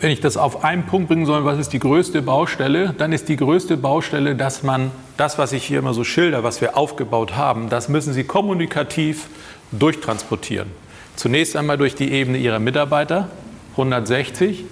[0.00, 3.28] Wenn ich das auf einen Punkt bringen soll, was ist die größte Baustelle, dann ist
[3.28, 7.36] die größte Baustelle, dass man das, was ich hier immer so schilder, was wir aufgebaut
[7.36, 9.28] haben, das müssen Sie kommunikativ
[9.72, 10.68] durchtransportieren.
[11.16, 13.28] Zunächst einmal durch die Ebene Ihrer Mitarbeiter,
[13.72, 14.64] 160,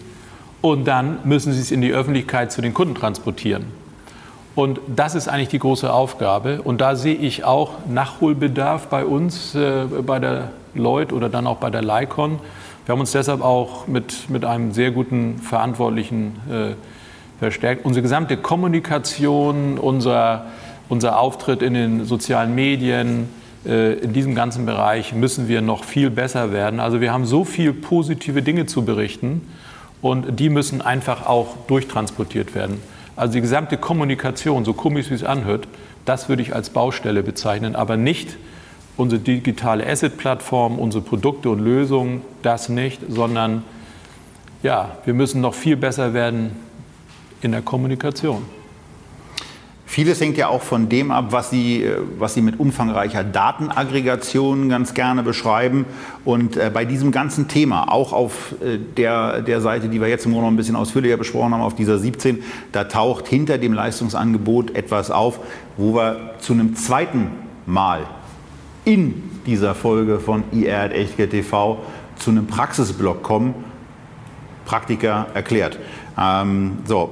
[0.61, 3.65] und dann müssen Sie es in die Öffentlichkeit zu den Kunden transportieren.
[4.55, 6.61] Und das ist eigentlich die große Aufgabe.
[6.63, 11.57] Und da sehe ich auch Nachholbedarf bei uns, äh, bei der Lloyd oder dann auch
[11.57, 12.39] bei der Lycon
[12.85, 16.75] wir haben uns deshalb auch mit, mit einem sehr guten Verantwortlichen äh,
[17.39, 17.85] verstärkt.
[17.85, 20.47] Unsere gesamte Kommunikation, unser,
[20.89, 23.29] unser Auftritt in den sozialen Medien,
[23.65, 26.81] äh, in diesem ganzen Bereich müssen wir noch viel besser werden.
[26.81, 29.43] Also wir haben so viele positive Dinge zu berichten
[30.01, 32.81] und die müssen einfach auch durchtransportiert werden.
[33.15, 35.69] Also die gesamte Kommunikation, so komisch wie es anhört,
[36.05, 38.37] das würde ich als Baustelle bezeichnen, aber nicht
[38.97, 43.65] unsere digitale Asset-Plattform, unsere Produkte und Lösungen, das nicht, sondern
[44.63, 46.53] ja, wir müssen noch viel besser werden
[47.41, 48.43] in der Kommunikation.
[49.93, 51.87] Vieles hängt ja auch von dem ab, was Sie,
[52.19, 55.85] was Sie mit umfangreicher Datenaggregation ganz gerne beschreiben.
[56.25, 60.25] Und äh, bei diesem ganzen Thema, auch auf äh, der, der Seite, die wir jetzt
[60.25, 63.75] im Grunde noch ein bisschen ausführlicher besprochen haben, auf dieser 17, da taucht hinter dem
[63.75, 65.41] Leistungsangebot etwas auf,
[65.77, 67.31] wo wir zu einem zweiten
[67.67, 68.07] Mal
[68.85, 71.83] in dieser Folge von IR at Echtgeld TV
[72.17, 73.55] zu einem Praxisblock kommen.
[74.65, 75.79] Praktiker erklärt.
[76.19, 77.11] Ähm, so,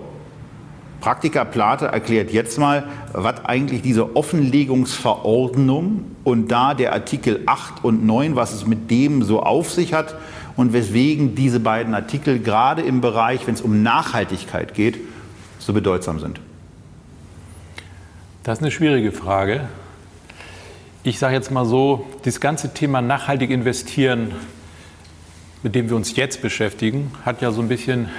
[1.01, 8.05] Praktiker Plate erklärt jetzt mal, was eigentlich diese Offenlegungsverordnung und da der Artikel 8 und
[8.05, 10.14] 9, was es mit dem so auf sich hat
[10.57, 14.99] und weswegen diese beiden Artikel gerade im Bereich, wenn es um Nachhaltigkeit geht,
[15.59, 16.39] so bedeutsam sind.
[18.43, 19.68] Das ist eine schwierige Frage
[21.03, 24.32] ich sage jetzt mal so, das ganze Thema nachhaltig investieren,
[25.62, 28.11] mit dem wir uns jetzt beschäftigen, hat ja so ein bisschen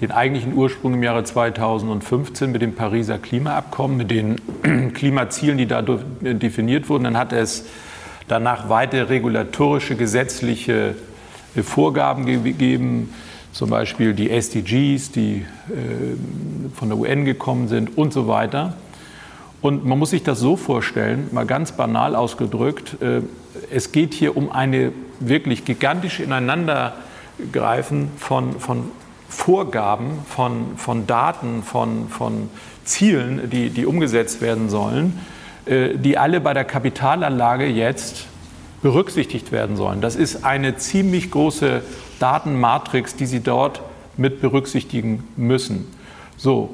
[0.00, 4.36] den eigentlichen Ursprung im Jahre 2015 mit dem Pariser Klimaabkommen, mit den
[4.94, 7.04] Klimazielen, die da definiert wurden.
[7.04, 7.66] Dann hat es
[8.26, 10.94] danach weitere regulatorische, gesetzliche
[11.54, 13.12] äh, Vorgaben gegeben,
[13.52, 18.74] zum Beispiel die SDGs, die äh, von der UN gekommen sind und so weiter.
[19.64, 23.22] Und man muss sich das so vorstellen, mal ganz banal ausgedrückt, äh,
[23.70, 28.90] es geht hier um eine wirklich gigantische Ineinandergreifen von, von
[29.30, 32.50] Vorgaben, von, von Daten, von, von
[32.84, 35.18] Zielen, die, die umgesetzt werden sollen,
[35.64, 38.26] äh, die alle bei der Kapitalanlage jetzt
[38.82, 40.02] berücksichtigt werden sollen.
[40.02, 41.80] Das ist eine ziemlich große
[42.18, 43.80] Datenmatrix, die Sie dort
[44.18, 45.86] mit berücksichtigen müssen.
[46.36, 46.68] So,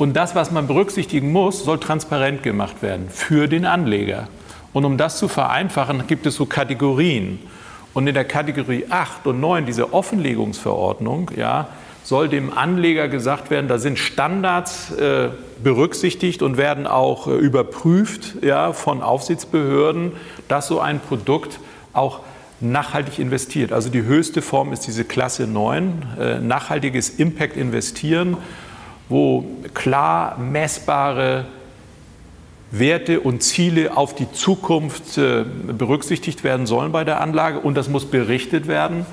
[0.00, 4.28] und das, was man berücksichtigen muss, soll transparent gemacht werden für den Anleger.
[4.72, 7.38] Und um das zu vereinfachen, gibt es so Kategorien.
[7.92, 11.68] Und in der Kategorie 8 und 9, diese Offenlegungsverordnung, ja,
[12.02, 15.28] soll dem Anleger gesagt werden, da sind Standards äh,
[15.62, 20.12] berücksichtigt und werden auch äh, überprüft ja, von Aufsichtsbehörden,
[20.48, 21.60] dass so ein Produkt
[21.92, 22.20] auch
[22.60, 23.70] nachhaltig investiert.
[23.70, 28.38] Also die höchste Form ist diese Klasse 9, äh, nachhaltiges Impact investieren
[29.10, 29.44] wo
[29.74, 31.44] klar messbare
[32.70, 37.88] Werte und Ziele auf die Zukunft äh, berücksichtigt werden sollen bei der Anlage und das
[37.88, 39.04] muss berichtet werden.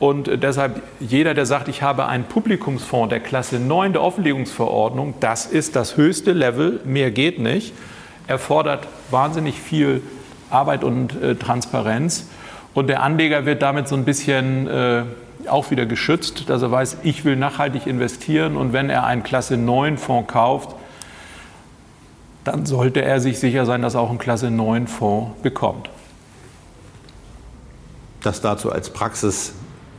[0.00, 5.14] Und äh, deshalb jeder, der sagt, ich habe einen Publikumsfonds der Klasse 9 der Offenlegungsverordnung,
[5.20, 7.72] das ist das höchste Level, mehr geht nicht,
[8.26, 10.02] erfordert wahnsinnig viel
[10.50, 12.26] Arbeit und äh, Transparenz.
[12.74, 14.66] Und der Anleger wird damit so ein bisschen
[15.48, 19.56] auch wieder geschützt, dass er weiß, ich will nachhaltig investieren und wenn er einen Klasse
[19.56, 20.74] 9 Fonds kauft,
[22.44, 25.90] dann sollte er sich sicher sein, dass er auch einen Klasse 9 Fonds bekommt.
[28.22, 28.90] Das dazu als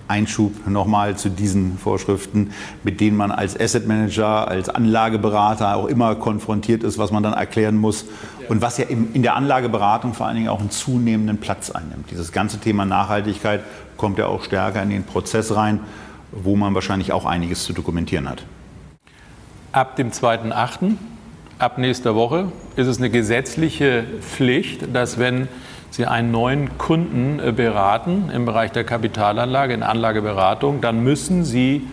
[0.08, 2.51] Praxiseinschub nochmal zu diesen Vorschriften,
[2.84, 7.34] mit denen man als Asset Manager, als Anlageberater auch immer konfrontiert ist, was man dann
[7.34, 8.05] erklären muss
[8.49, 12.10] und was ja in der Anlageberatung vor allen Dingen auch einen zunehmenden Platz einnimmt.
[12.12, 13.62] Dieses ganze Thema Nachhaltigkeit
[13.97, 15.82] kommt ja auch stärker in den Prozess rein,
[16.32, 18.43] wo man wahrscheinlich auch einiges zu dokumentieren hat.
[19.72, 20.93] Ab dem 2.8.,
[21.60, 25.47] ab nächster Woche, ist es eine gesetzliche Pflicht, dass wenn
[25.89, 31.88] Sie einen neuen Kunden äh, beraten im Bereich der Kapitalanlage, in Anlageberatung, dann müssen Sie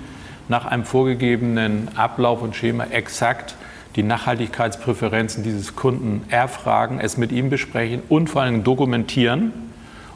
[0.48, 3.54] nach einem vorgegebenen Ablauf und Schema exakt
[3.96, 9.52] die Nachhaltigkeitspräferenzen dieses Kunden erfragen, es mit ihm besprechen und vor allem dokumentieren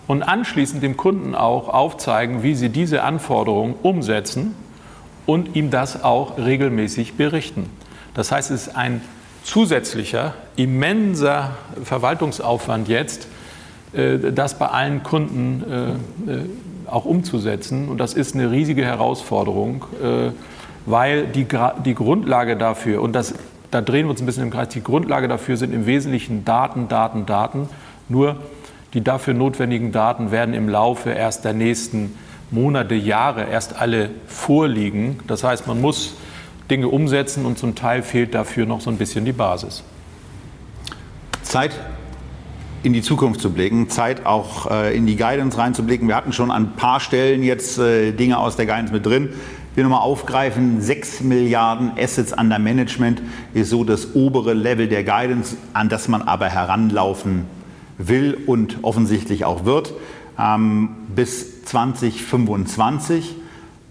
[0.06, 4.54] und anschließend dem Kunden auch aufzeigen, wie sie diese Anforderungen umsetzen
[5.26, 7.70] und ihm das auch regelmäßig berichten.
[8.14, 9.00] Das heißt, es ist ein
[9.44, 13.28] zusätzlicher, immenser Verwaltungsaufwand jetzt,
[13.92, 15.64] das bei allen Kunden
[16.26, 16.44] äh, äh,
[16.86, 17.88] auch umzusetzen.
[17.88, 19.84] Und das ist eine riesige Herausforderung,
[20.86, 21.46] weil die,
[21.84, 23.34] die Grundlage dafür, und das,
[23.70, 26.88] da drehen wir uns ein bisschen im Kreis, die Grundlage dafür sind im Wesentlichen Daten,
[26.88, 27.68] Daten, Daten.
[28.08, 28.36] Nur
[28.94, 32.16] die dafür notwendigen Daten werden im Laufe erst der nächsten
[32.50, 35.20] Monate, Jahre erst alle vorliegen.
[35.26, 36.14] Das heißt, man muss
[36.70, 39.84] Dinge umsetzen und zum Teil fehlt dafür noch so ein bisschen die Basis.
[41.42, 41.72] Zeit
[42.82, 46.08] in die Zukunft zu blicken, Zeit auch äh, in die Guidance reinzublicken.
[46.08, 49.30] Wir hatten schon an ein paar Stellen jetzt äh, Dinge aus der Guidance mit drin.
[49.74, 53.22] Will nochmal aufgreifen, 6 Milliarden Assets under Management
[53.54, 57.46] ist so das obere Level der Guidance, an das man aber heranlaufen
[57.96, 59.92] will und offensichtlich auch wird.
[60.38, 63.36] Ähm, bis 2025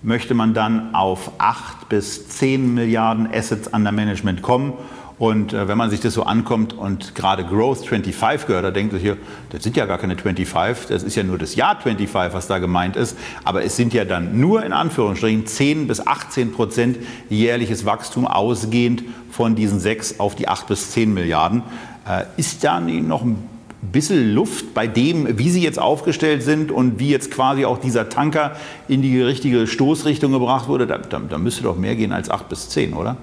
[0.02, 4.74] möchte man dann auf 8 bis 10 Milliarden Assets under Management kommen.
[5.20, 8.94] Und äh, wenn man sich das so ankommt und gerade Growth 25 gehört, da denkt
[8.94, 9.18] sich hier,
[9.50, 12.60] das sind ja gar keine 25, das ist ja nur das Jahr 25, was da
[12.60, 13.18] gemeint ist.
[13.44, 16.98] Aber es sind ja dann nur in Anführungsstrichen 10 bis 18 Prozent
[17.30, 21.64] jährliches Wachstum ausgehend von diesen 6 auf die 8 bis 10 Milliarden.
[22.08, 23.44] Äh, ist da noch ein
[23.82, 28.10] bisschen Luft bei dem, wie sie jetzt aufgestellt sind und wie jetzt quasi auch dieser
[28.10, 28.56] Tanker
[28.88, 32.50] in die richtige Stoßrichtung gebracht wurde, da, da, da müsste doch mehr gehen als 8
[32.50, 33.18] bis 10, oder?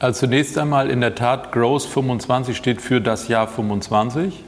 [0.00, 4.42] Also zunächst einmal in der Tat, Growth 25 steht für das Jahr 25.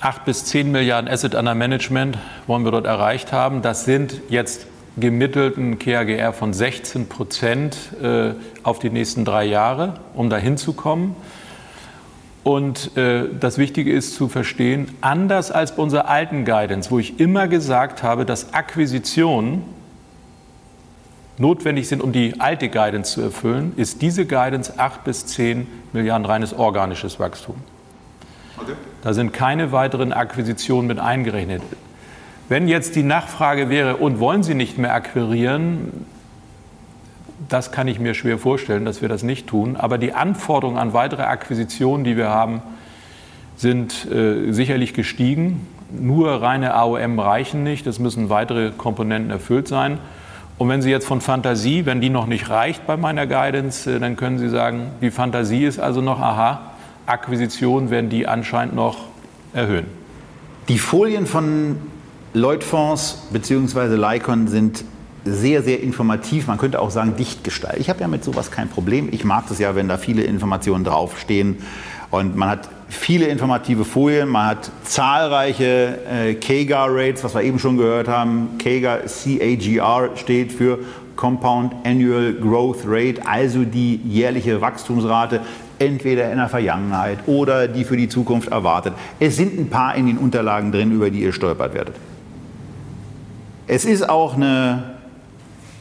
[0.00, 2.16] 8 bis 10 Milliarden Asset under Management
[2.46, 3.60] wollen wir dort erreicht haben.
[3.60, 4.66] Das sind jetzt
[4.96, 8.30] gemittelten KAGR von 16 Prozent äh,
[8.62, 11.16] auf die nächsten drei Jahre, um dahin zu kommen.
[12.42, 17.20] Und äh, das Wichtige ist zu verstehen, anders als bei unserer alten Guidance, wo ich
[17.20, 19.64] immer gesagt habe, dass Akquisitionen
[21.40, 26.26] notwendig sind, um die alte Guidance zu erfüllen, ist diese Guidance 8 bis 10 Milliarden
[26.26, 27.56] reines organisches Wachstum.
[28.58, 28.74] Okay.
[29.02, 31.62] Da sind keine weiteren Akquisitionen mit eingerechnet.
[32.48, 36.06] Wenn jetzt die Nachfrage wäre, und wollen Sie nicht mehr akquirieren,
[37.48, 39.76] das kann ich mir schwer vorstellen, dass wir das nicht tun.
[39.76, 42.60] Aber die Anforderungen an weitere Akquisitionen, die wir haben,
[43.56, 45.66] sind äh, sicherlich gestiegen.
[45.90, 47.86] Nur reine AOM reichen nicht.
[47.86, 49.98] Es müssen weitere Komponenten erfüllt sein.
[50.60, 53.98] Und wenn Sie jetzt von Fantasie, wenn die noch nicht reicht bei meiner Guidance, äh,
[53.98, 56.72] dann können Sie sagen, die Fantasie ist also noch, aha,
[57.06, 59.06] Akquisitionen werden die anscheinend noch
[59.54, 59.86] erhöhen.
[60.68, 61.78] Die Folien von
[62.34, 63.96] Lloyd-Fonds bzw.
[63.96, 64.84] Lycon sind
[65.24, 67.80] sehr, sehr informativ, man könnte auch sagen dicht gestaltet.
[67.80, 69.08] Ich habe ja mit sowas kein Problem.
[69.12, 71.56] Ich mag das ja, wenn da viele Informationen draufstehen.
[72.10, 77.76] Und man hat viele informative Folien, man hat zahlreiche äh, KGAR-Rates, was wir eben schon
[77.76, 78.58] gehört haben.
[78.58, 80.80] KGAR, CAGR steht für
[81.16, 85.40] Compound Annual Growth Rate, also die jährliche Wachstumsrate,
[85.78, 88.94] entweder in der Vergangenheit oder die für die Zukunft erwartet.
[89.18, 91.94] Es sind ein paar in den Unterlagen drin, über die ihr stolpert werdet.
[93.66, 94.94] Es ist auch eine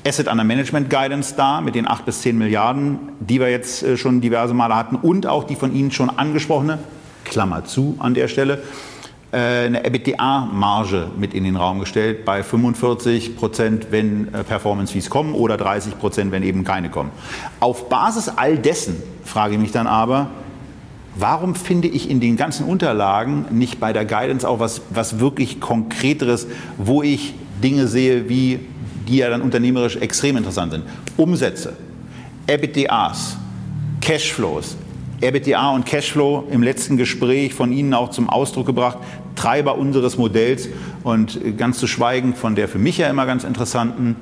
[0.06, 3.98] Asset Under Management Guidance da mit den 8 bis 10 Milliarden, die wir jetzt äh,
[3.98, 6.80] schon diverse Male hatten und auch die von Ihnen schon angesprochene,
[7.26, 8.62] Klammer zu an der Stelle,
[9.32, 15.34] äh, eine EBITDA-Marge mit in den Raum gestellt bei 45 Prozent, wenn äh, Performance-Fees kommen
[15.36, 17.12] oder 30 Prozent, wenn eben keine kommen.
[17.60, 20.30] Auf Basis all dessen frage ich mich dann aber,
[21.16, 25.60] warum finde ich in den ganzen Unterlagen nicht bei der Guidance auch was, was wirklich
[25.60, 26.48] Konkreteres,
[26.78, 28.60] wo ich Dinge sehe wie
[29.10, 30.86] die ja dann unternehmerisch extrem interessant sind.
[31.18, 31.74] Umsätze,
[32.48, 33.38] EBITDAs,
[34.02, 34.78] Cashflows.
[35.22, 38.98] EBITDA und Cashflow im letzten Gespräch von Ihnen auch zum Ausdruck gebracht,
[39.36, 40.70] Treiber unseres Modells
[41.04, 44.16] und ganz zu schweigen von der für mich ja immer ganz interessanten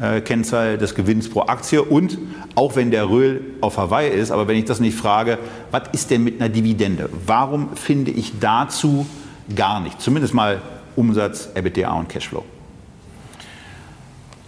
[0.00, 2.18] äh, Kennzahl des Gewinns pro Aktie und
[2.54, 5.38] auch wenn der Röhl auf Hawaii ist, aber wenn ich das nicht frage,
[5.70, 7.08] was ist denn mit einer Dividende?
[7.26, 9.06] Warum finde ich dazu
[9.54, 10.00] gar nicht?
[10.00, 10.60] Zumindest mal
[10.96, 12.44] Umsatz, EBITDA und Cashflow.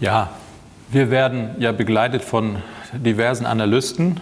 [0.01, 0.31] Ja,
[0.91, 2.57] wir werden ja begleitet von
[2.93, 4.21] diversen Analysten.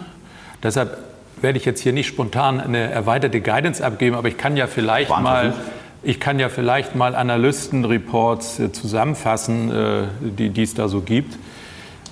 [0.61, 1.10] Deshalb
[1.41, 5.09] werde ich jetzt hier nicht spontan eine erweiterte Guidance abgeben, aber ich kann ja vielleicht
[5.09, 5.53] mal
[6.03, 11.37] ich kann ja vielleicht mal Analystenreports äh, zusammenfassen, äh, die, es da so gibt.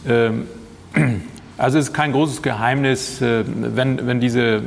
[0.08, 0.48] Ähm,
[1.58, 4.62] also es ist kein großes Geheimnis, äh, wenn, wenn diese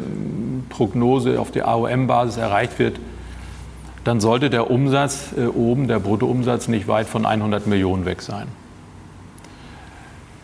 [0.71, 2.99] Prognose auf der AOM-Basis erreicht wird,
[4.03, 8.49] dann sollte der Umsatz äh, oben, der Bruttoumsatz, nicht weit von 100 Millionen weg sein.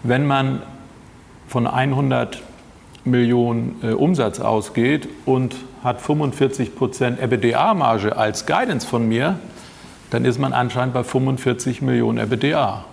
[0.04, 0.62] Wenn man
[1.48, 2.40] von 100
[3.04, 9.38] Millionen äh, Umsatz ausgeht und hat 45 Prozent EBITDA-Marge als Guidance von mir,
[10.10, 12.84] dann ist man anscheinend bei 45 Millionen EBITDA.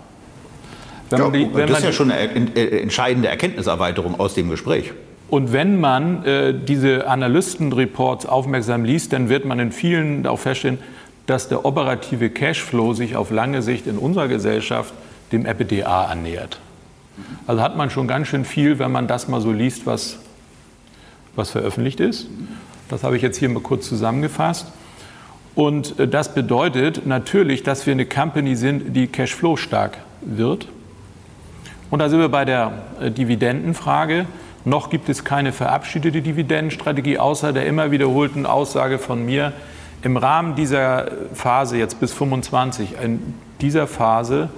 [1.11, 4.93] Ja, die, das ist ja schon eine äh, entscheidende Erkenntniserweiterung aus dem Gespräch.
[5.29, 10.79] Und wenn man äh, diese Analystenreports aufmerksam liest, dann wird man in vielen auch feststellen,
[11.25, 14.93] dass der operative Cashflow sich auf lange Sicht in unserer Gesellschaft
[15.31, 16.59] dem EBITDA annähert.
[17.47, 20.19] Also hat man schon ganz schön viel, wenn man das mal so liest, was,
[21.35, 22.27] was veröffentlicht ist.
[22.89, 24.67] Das habe ich jetzt hier mal kurz zusammengefasst.
[25.55, 30.67] Und äh, das bedeutet natürlich, dass wir eine Company sind, die Cashflow stark wird.
[31.89, 34.25] Und da sind wir bei der äh, Dividendenfrage.
[34.65, 39.53] Noch gibt es keine verabschiedete Dividendenstrategie, außer der immer wiederholten Aussage von mir,
[40.01, 44.49] im Rahmen dieser Phase jetzt bis 25, in dieser Phase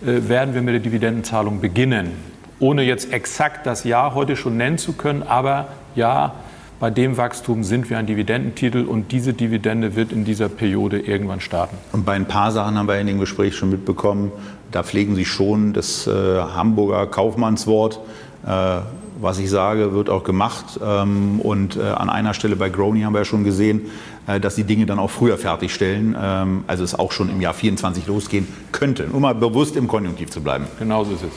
[0.00, 2.12] werden wir mit der Dividendenzahlung beginnen.
[2.60, 6.34] Ohne jetzt exakt das Jahr heute schon nennen zu können, aber ja,
[6.80, 11.40] bei dem Wachstum sind wir ein Dividendentitel und diese Dividende wird in dieser Periode irgendwann
[11.40, 11.76] starten.
[11.92, 14.30] Und bei ein paar Sachen haben wir in dem Gespräch schon mitbekommen,
[14.70, 18.00] da pflegen Sie schon das äh, Hamburger Kaufmannswort.
[18.46, 18.80] Äh,
[19.20, 20.78] was ich sage, wird auch gemacht.
[20.82, 23.86] Ähm, und äh, an einer Stelle bei Grony haben wir ja schon gesehen,
[24.26, 26.16] äh, dass die Dinge dann auch früher fertigstellen.
[26.20, 28.46] Ähm, also es auch schon im Jahr 24 losgehen
[28.78, 30.66] könnte, um mal bewusst im Konjunktiv zu bleiben.
[30.78, 31.32] Genau so ist es.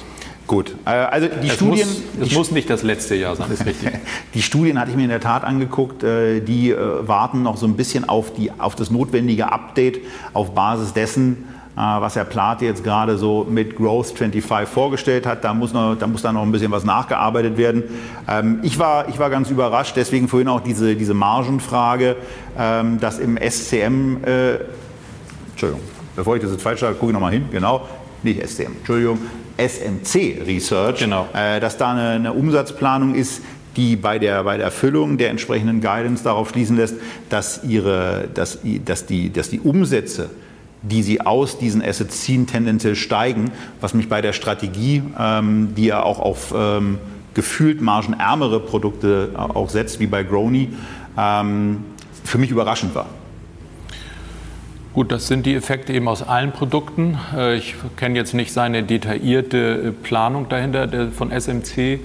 [0.48, 1.88] Gut, äh, also die es Studien.
[1.88, 3.89] Muss, es muss nicht das letzte Jahr sein, ist richtig.
[4.34, 6.04] die Studien hatte ich mir in der Tat angeguckt.
[6.04, 10.00] Die warten noch so ein bisschen auf, die, auf das notwendige Update
[10.34, 15.44] auf Basis dessen, äh, was Herr Plate jetzt gerade so mit Growth 25 vorgestellt hat.
[15.44, 17.84] Da muss, noch, da muss da noch ein bisschen was nachgearbeitet werden.
[18.28, 22.18] Ähm, ich, war, ich war ganz überrascht, deswegen vorhin auch diese, diese Margenfrage,
[22.58, 24.56] ähm, dass im SCM, äh,
[25.52, 25.82] Entschuldigung,
[26.16, 27.88] bevor ich das jetzt falsch sage, gucke ich nochmal hin, genau,
[28.24, 29.20] nicht SCM, Entschuldigung,
[29.57, 31.28] SMC Research, genau.
[31.34, 33.41] äh, dass da eine, eine Umsatzplanung ist,
[33.78, 36.95] die bei der, bei der Erfüllung der entsprechenden Guidance darauf schließen lässt,
[37.30, 40.30] dass, ihre, dass, dass, die, dass die Umsätze
[40.84, 43.51] die sie aus diesen Assets ziehen, tendenziell steigen,
[43.82, 46.97] was mich bei der Strategie, ähm, die ja auch auf ähm,
[47.34, 50.70] gefühlt margenärmere Produkte äh, auch setzt, wie bei Grony,
[51.18, 51.84] ähm,
[52.24, 53.07] für mich überraschend war.
[54.94, 57.18] Gut, das sind die Effekte eben aus allen Produkten.
[57.34, 62.02] Äh, ich kenne jetzt nicht seine detaillierte äh, Planung dahinter von SMC.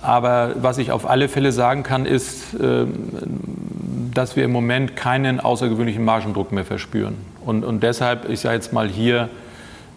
[0.00, 2.94] Aber was ich auf alle Fälle sagen kann, ist, ähm,
[4.14, 7.14] dass wir im Moment keinen außergewöhnlichen Margendruck mehr verspüren.
[7.44, 9.28] Und, und deshalb ist ja jetzt mal hier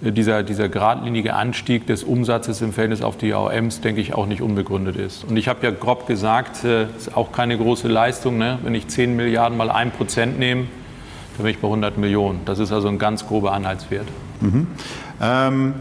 [0.04, 4.26] äh, dieser, dieser geradlinige Anstieg des Umsatzes im Verhältnis auf die AOMs, denke ich, auch
[4.26, 5.24] nicht unbegründet ist.
[5.24, 8.60] Und ich habe ja grob gesagt, es ist auch keine große Leistung, ne?
[8.64, 10.66] wenn ich 10 Milliarden mal 1 Prozent nehme,
[11.38, 12.42] dann bin ich bei 100 Millionen.
[12.46, 14.08] Das ist also ein ganz grober Anhaltswert.
[14.42, 14.68] Mhm.
[15.22, 15.74] Ähm,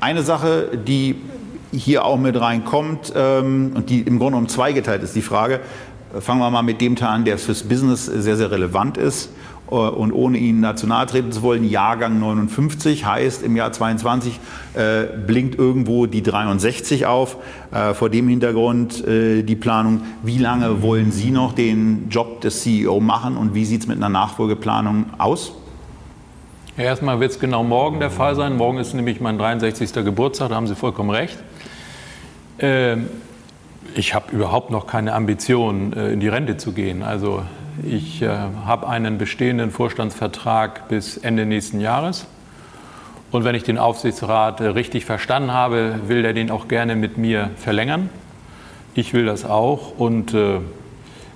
[0.00, 1.16] eine Sache, die
[1.72, 5.60] hier auch mit reinkommt ähm, und die im Grunde um zweigeteilt ist, die Frage,
[6.20, 9.30] fangen wir mal mit dem Teil an, der fürs Business sehr, sehr relevant ist.
[9.72, 14.38] Äh, und ohne Ihnen nahe treten zu wollen, Jahrgang 59 heißt im Jahr 22
[14.74, 17.38] äh, blinkt irgendwo die 63 auf.
[17.72, 22.62] Äh, vor dem Hintergrund äh, die Planung, wie lange wollen Sie noch den Job des
[22.62, 25.52] CEO machen und wie sieht es mit einer Nachfolgeplanung aus?
[26.76, 28.56] Erstmal wird es genau morgen der Fall sein.
[28.56, 29.92] Morgen ist nämlich mein 63.
[29.92, 31.38] Geburtstag, da haben Sie vollkommen recht.
[32.58, 33.08] Ähm,
[33.94, 37.02] ich habe überhaupt noch keine Ambition, äh, in die Rente zu gehen.
[37.02, 37.42] Also
[37.82, 42.26] ich äh, habe einen bestehenden Vorstandsvertrag bis Ende nächsten Jahres.
[43.30, 47.50] Und wenn ich den Aufsichtsrat richtig verstanden habe, will der den auch gerne mit mir
[47.56, 48.10] verlängern.
[48.94, 50.58] Ich will das auch und äh,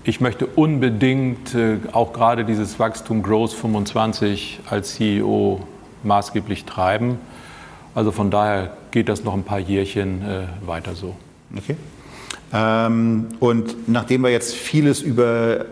[0.04, 5.62] ich möchte unbedingt äh, auch gerade dieses Wachstum Growth 25 als CEO
[6.02, 7.18] maßgeblich treiben.
[7.94, 11.16] Also von daher geht das noch ein paar Jährchen äh, weiter so.
[11.56, 11.76] Okay.
[12.52, 15.64] Ähm, und nachdem wir jetzt vieles über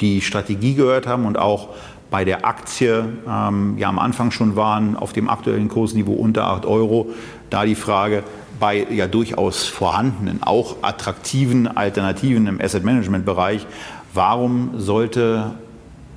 [0.00, 1.70] die Strategie gehört haben und auch
[2.10, 6.66] bei der Aktie ähm, ja am Anfang schon waren, auf dem aktuellen Kursniveau unter 8
[6.66, 7.10] Euro.
[7.50, 8.22] Da die Frage,
[8.58, 13.66] bei ja durchaus vorhandenen, auch attraktiven Alternativen im Asset Management Bereich,
[14.14, 15.54] warum sollte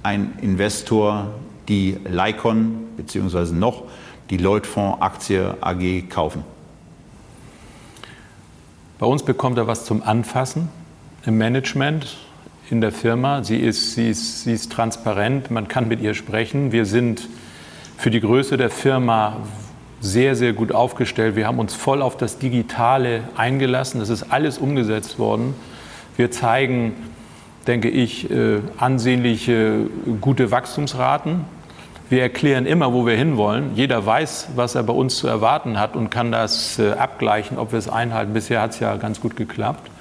[0.03, 1.27] ein Investor
[1.67, 3.53] die Lycon bzw.
[3.53, 3.83] noch
[4.29, 6.43] die Lloyd-Fonds Aktie AG kaufen?
[8.99, 10.69] Bei uns bekommt er was zum Anfassen
[11.25, 12.17] im Management
[12.71, 13.43] in der Firma.
[13.43, 16.71] Sie ist, sie, ist, sie ist transparent, man kann mit ihr sprechen.
[16.71, 17.27] Wir sind
[17.97, 19.37] für die Größe der Firma
[20.01, 21.35] sehr, sehr gut aufgestellt.
[21.35, 23.99] Wir haben uns voll auf das Digitale eingelassen.
[23.99, 25.53] Das ist alles umgesetzt worden.
[26.15, 26.93] Wir zeigen,
[27.67, 29.87] denke ich, äh, ansehnliche,
[30.21, 31.45] gute Wachstumsraten.
[32.09, 33.71] Wir erklären immer, wo wir hinwollen.
[33.75, 37.71] Jeder weiß, was er bei uns zu erwarten hat und kann das äh, abgleichen, ob
[37.71, 38.33] wir es einhalten.
[38.33, 39.91] Bisher hat es ja ganz gut geklappt.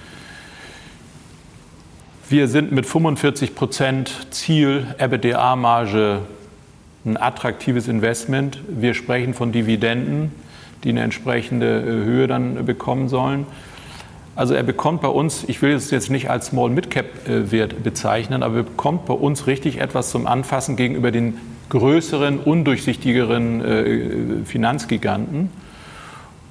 [2.30, 6.20] Wir sind mit 45 Prozent Ziel EBITDA-Marge
[7.06, 8.58] ein attraktives Investment.
[8.68, 10.32] Wir sprechen von Dividenden,
[10.84, 13.46] die eine entsprechende äh, Höhe dann bekommen sollen.
[14.36, 18.58] Also er bekommt bei uns, ich will es jetzt nicht als Small-Mid-Cap-Wert äh, bezeichnen, aber
[18.58, 21.38] er bekommt bei uns richtig etwas zum Anfassen gegenüber den
[21.70, 25.48] größeren, undurchsichtigeren äh, Finanzgiganten.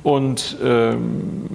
[0.02, 1.48] Und ähm,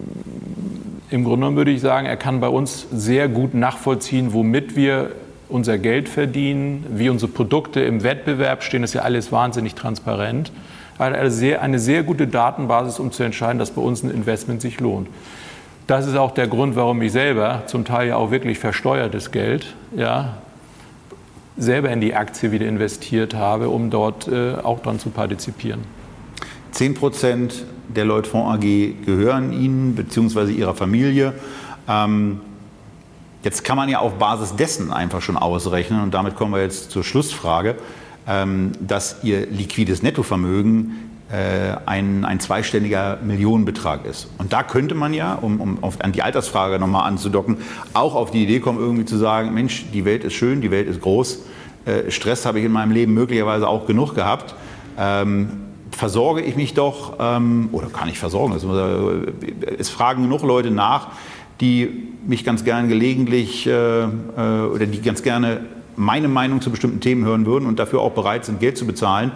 [1.13, 5.11] im Grunde genommen würde ich sagen, er kann bei uns sehr gut nachvollziehen, womit wir
[5.49, 8.81] unser Geld verdienen, wie unsere Produkte im Wettbewerb stehen.
[8.81, 10.51] Das ist ja alles wahnsinnig transparent.
[10.99, 14.63] Hat eine sehr, eine sehr gute Datenbasis, um zu entscheiden, dass bei uns ein Investment
[14.63, 15.09] sich lohnt.
[15.87, 19.75] Das ist auch der Grund, warum ich selber, zum Teil ja auch wirklich versteuertes Geld,
[19.95, 20.37] ja,
[21.59, 25.81] selber in die Aktie wieder investiert habe, um dort äh, auch dran zu partizipieren.
[26.73, 30.51] 10 Prozent der Lloyd Fonds AG gehören Ihnen bzw.
[30.53, 31.35] Ihrer Familie.
[31.89, 32.41] Ähm,
[33.43, 36.91] jetzt kann man ja auf Basis dessen einfach schon ausrechnen, und damit kommen wir jetzt
[36.91, 37.77] zur Schlussfrage,
[38.27, 44.29] ähm, dass Ihr liquides Nettovermögen äh, ein, ein zweistelliger Millionenbetrag ist.
[44.39, 47.59] Und da könnte man ja, um, um auf, an die Altersfrage nochmal anzudocken,
[47.95, 50.89] auch auf die Idee kommen, irgendwie zu sagen, Mensch, die Welt ist schön, die Welt
[50.89, 51.43] ist groß,
[51.85, 54.55] äh, Stress habe ich in meinem Leben möglicherweise auch genug gehabt.
[54.99, 59.13] Ähm, versorge ich mich doch, ähm, oder kann ich versorgen, also,
[59.79, 61.09] es fragen genug Leute nach,
[61.61, 64.07] die mich ganz gern gelegentlich äh, äh,
[64.73, 65.61] oder die ganz gerne
[65.97, 69.33] meine Meinung zu bestimmten Themen hören würden und dafür auch bereit sind, Geld zu bezahlen,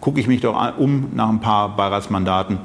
[0.00, 2.58] gucke ich mich doch um nach ein paar Beiratsmandaten.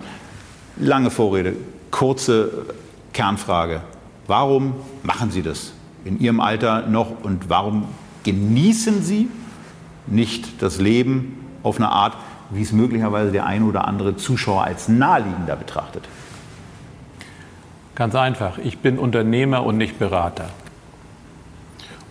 [0.77, 1.55] Lange Vorrede,
[1.91, 2.65] kurze
[3.13, 3.81] Kernfrage.
[4.27, 4.73] Warum
[5.03, 5.73] machen Sie das
[6.03, 7.85] in Ihrem Alter noch und warum
[8.23, 9.27] genießen Sie
[10.07, 12.15] nicht das Leben auf eine Art,
[12.49, 16.07] wie es möglicherweise der eine oder andere Zuschauer als naheliegender betrachtet?
[17.95, 18.57] Ganz einfach.
[18.57, 20.49] Ich bin Unternehmer und nicht Berater.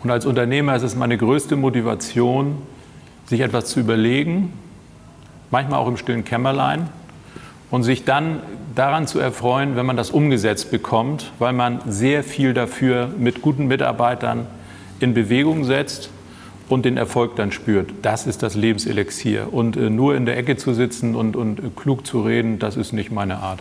[0.02, 2.58] Und als Unternehmer ist es meine größte Motivation,
[3.26, 4.52] sich etwas zu überlegen,
[5.50, 6.88] manchmal auch im stillen Kämmerlein,
[7.70, 8.40] und sich dann
[8.74, 13.66] daran zu erfreuen, wenn man das umgesetzt bekommt, weil man sehr viel dafür mit guten
[13.66, 14.46] Mitarbeitern
[15.00, 16.10] in Bewegung setzt
[16.68, 17.90] und den Erfolg dann spürt.
[18.02, 19.52] Das ist das Lebenselixier.
[19.52, 22.76] Und äh, nur in der Ecke zu sitzen und, und äh, klug zu reden, das
[22.76, 23.60] ist nicht meine Art.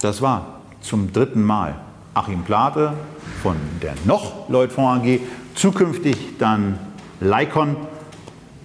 [0.00, 1.76] Das war zum dritten Mal
[2.14, 2.94] Achim Plate
[3.42, 5.20] von der noch Lloyd Fonds AG,
[5.54, 6.78] zukünftig dann
[7.20, 7.76] Lycon.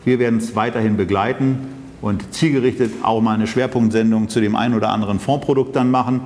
[0.05, 1.57] Wir werden es weiterhin begleiten
[2.01, 6.21] und zielgerichtet auch mal eine Schwerpunktsendung zu dem einen oder anderen Fondsprodukt dann machen.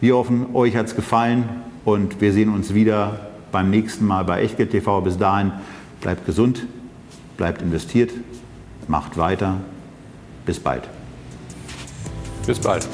[0.00, 1.48] Wir hoffen, euch hat es gefallen
[1.84, 5.00] und wir sehen uns wieder beim nächsten Mal bei Echtgeld TV.
[5.00, 5.52] Bis dahin
[6.00, 6.66] bleibt gesund,
[7.36, 8.10] bleibt investiert,
[8.88, 9.56] macht weiter.
[10.46, 10.88] Bis bald.
[12.46, 12.86] Bis bald.